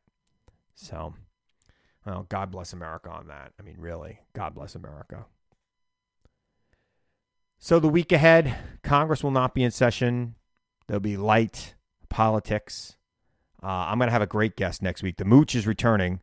So, 0.75 1.13
well, 2.05 2.25
God 2.29 2.51
bless 2.51 2.73
America 2.73 3.09
on 3.09 3.27
that. 3.27 3.53
I 3.59 3.63
mean, 3.63 3.75
really, 3.77 4.19
God 4.33 4.55
bless 4.55 4.75
America. 4.75 5.25
So 7.63 7.79
the 7.79 7.87
week 7.87 8.11
ahead, 8.11 8.57
Congress 8.83 9.23
will 9.23 9.31
not 9.31 9.53
be 9.53 9.63
in 9.63 9.71
session. 9.71 10.35
There'll 10.85 10.99
be 10.99 11.15
light 11.15 11.75
politics. 12.09 12.97
Uh, 13.63 13.67
I'm 13.67 13.99
going 13.99 14.09
to 14.09 14.11
have 14.11 14.21
a 14.21 14.27
great 14.27 14.57
guest 14.57 14.81
next 14.81 15.01
week. 15.01 15.15
The 15.15 15.23
Mooch 15.23 15.55
is 15.55 15.65
returning. 15.65 16.19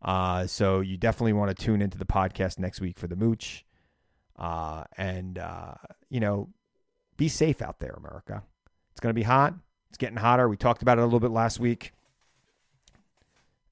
Uh, 0.00 0.46
so 0.46 0.78
you 0.78 0.96
definitely 0.96 1.32
want 1.32 1.48
to 1.48 1.60
tune 1.60 1.82
into 1.82 1.98
the 1.98 2.04
podcast 2.04 2.60
next 2.60 2.80
week 2.80 2.96
for 2.96 3.08
the 3.08 3.16
Mooch. 3.16 3.64
Uh, 4.38 4.84
and, 4.96 5.36
uh, 5.36 5.74
you 6.10 6.20
know, 6.20 6.50
be 7.16 7.26
safe 7.26 7.60
out 7.60 7.80
there, 7.80 7.94
America. 7.96 8.44
It's 8.92 9.00
going 9.00 9.12
to 9.12 9.18
be 9.18 9.24
hot. 9.24 9.52
It's 9.88 9.98
getting 9.98 10.16
hotter. 10.16 10.48
We 10.48 10.56
talked 10.56 10.82
about 10.82 10.98
it 10.98 11.00
a 11.00 11.04
little 11.04 11.18
bit 11.18 11.32
last 11.32 11.58
week. 11.58 11.90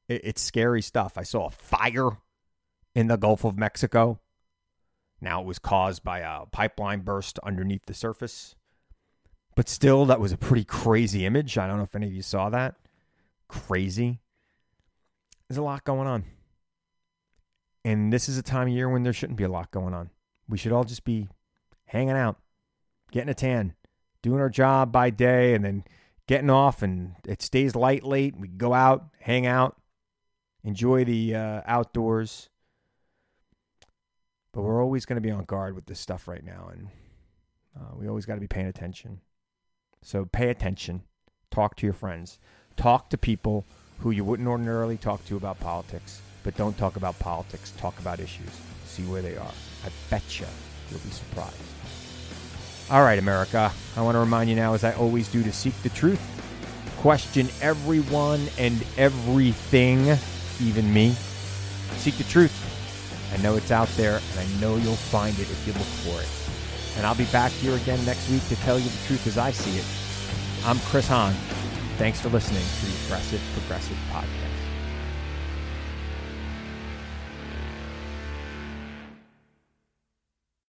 It, 0.09 0.23
it's 0.25 0.43
scary 0.43 0.83
stuff. 0.83 1.17
I 1.17 1.23
saw 1.23 1.47
a 1.47 1.51
fire 1.51 2.19
in 2.97 3.07
the 3.07 3.17
Gulf 3.17 3.45
of 3.45 3.57
Mexico. 3.57 4.19
Now 5.23 5.41
it 5.41 5.47
was 5.47 5.61
caused 5.61 6.03
by 6.03 6.19
a 6.19 6.47
pipeline 6.47 7.01
burst 7.01 7.39
underneath 7.45 7.87
the 7.87 7.95
surface. 7.95 8.57
But 9.55 9.69
still, 9.69 10.05
that 10.07 10.21
was 10.21 10.33
a 10.33 10.37
pretty 10.37 10.65
crazy 10.65 11.25
image. 11.25 11.57
I 11.57 11.69
don't 11.69 11.77
know 11.77 11.85
if 11.85 11.95
any 11.95 12.07
of 12.07 12.13
you 12.13 12.23
saw 12.23 12.51
that. 12.51 12.75
Crazy. 13.49 14.21
There's 15.49 15.59
a 15.59 15.63
lot 15.63 15.85
going 15.85 16.09
on. 16.09 16.25
And 17.85 18.13
this 18.13 18.29
is 18.29 18.37
a 18.37 18.43
time 18.43 18.67
of 18.67 18.73
year 18.73 18.89
when 18.89 19.05
there 19.05 19.13
shouldn't 19.13 19.39
be 19.39 19.45
a 19.45 19.49
lot 19.49 19.71
going 19.71 19.95
on. 19.95 20.11
We 20.49 20.59
should 20.59 20.73
all 20.73 20.85
just 20.85 21.05
be 21.05 21.29
hanging 21.85 22.17
out, 22.17 22.39
getting 23.13 23.29
a 23.29 23.35
tan, 23.35 23.75
doing 24.23 24.41
our 24.41 24.51
job 24.51 24.91
by 24.91 25.11
day, 25.11 25.55
and 25.55 25.65
then 25.65 25.85
getting 26.27 26.51
off. 26.51 26.83
And 26.83 27.15
it 27.29 27.43
stays 27.43 27.77
light 27.77 28.03
late. 28.03 28.37
We 28.37 28.49
go 28.49 28.75
out, 28.75 29.07
hang 29.21 29.47
out, 29.47 29.77
enjoy 30.65 31.05
the 31.05 31.37
uh, 31.37 31.63
outdoors. 31.65 32.49
But 34.53 34.63
we're 34.63 34.83
always 34.83 35.07
going 35.07 35.17
to 35.17 35.27
be 35.27 35.31
on 35.31 35.45
guard 35.45 35.75
with 35.75 35.87
this 35.87 35.99
stuff 35.99 36.29
right 36.29 36.45
now. 36.45 36.71
And 36.73 36.89
uh, 37.77 37.95
we 37.97 38.09
always 38.09 38.27
got 38.27 38.35
to 38.35 38.41
be 38.41 38.47
paying 38.47 38.67
attention. 38.67 39.21
So 40.03 40.25
pay 40.25 40.51
attention. 40.51 41.03
Talk 41.51 41.77
to 41.77 41.87
your 41.87 41.95
friends. 41.95 42.39
Talk 42.77 43.11
to 43.11 43.19
people 43.19 43.65
who 44.01 44.11
you 44.11 44.25
wouldn't 44.25 44.49
ordinarily 44.49 44.97
talk 44.97 45.25
to 45.27 45.37
about 45.37 45.61
politics. 45.61 46.21
But 46.45 46.57
don't 46.57 46.77
talk 46.77 46.97
about 46.97 47.19
politics. 47.19 47.73
Talk 47.79 47.99
about 47.99 48.21
issues. 48.21 48.51
See 48.85 49.05
where 49.05 49.23
they 49.23 49.37
are. 49.37 49.53
I 49.85 49.89
bet 50.11 50.41
you 50.41 50.47
you'll 50.91 51.01
be 51.01 51.11
surprised. 51.11 51.57
All 52.91 53.03
right, 53.03 53.19
America. 53.19 53.73
I 53.97 54.03
want 54.03 54.17
to 54.17 54.19
remind 54.19 54.51
you 54.51 54.57
now, 54.57 54.75
as 54.75 54.85
I 54.85 54.93
always 54.95 55.29
do, 55.29 55.43
to 55.43 55.53
seek 55.53 55.75
the 55.83 55.89
truth. 55.91 56.21
Question 56.99 57.49
everyone 57.63 58.47
and 58.59 58.85
everything, 58.99 60.17
even 60.61 60.93
me. 60.93 61.15
Seek 61.97 62.17
the 62.17 62.25
truth. 62.25 62.62
I 63.33 63.37
know 63.39 63.57
it's 63.57 63.71
out 63.71 63.89
there, 63.97 64.21
and 64.31 64.41
I 64.41 64.61
know 64.61 64.77
you'll 64.77 64.95
find 64.95 65.35
it 65.39 65.51
if 65.51 65.67
you 65.67 65.73
look 65.73 65.83
for 65.83 66.21
it. 66.21 66.29
And 66.97 67.07
I'll 67.07 67.15
be 67.15 67.25
back 67.27 67.51
here 67.53 67.75
again 67.75 68.05
next 68.05 68.29
week 68.29 68.47
to 68.49 68.57
tell 68.57 68.79
you 68.79 68.89
the 68.89 69.07
truth 69.07 69.27
as 69.27 69.39
I 69.39 69.51
see 69.51 69.79
it. 69.79 69.87
I'm 70.67 70.79
Chris 70.81 71.09
Hahn. 71.09 71.33
Thanks 71.97 72.21
for 72.21 72.29
listening 72.29 72.63
to 72.81 72.87
the 72.87 73.05
Aggressive 73.07 73.41
Progressive 73.55 73.97
Podcast. 74.11 74.42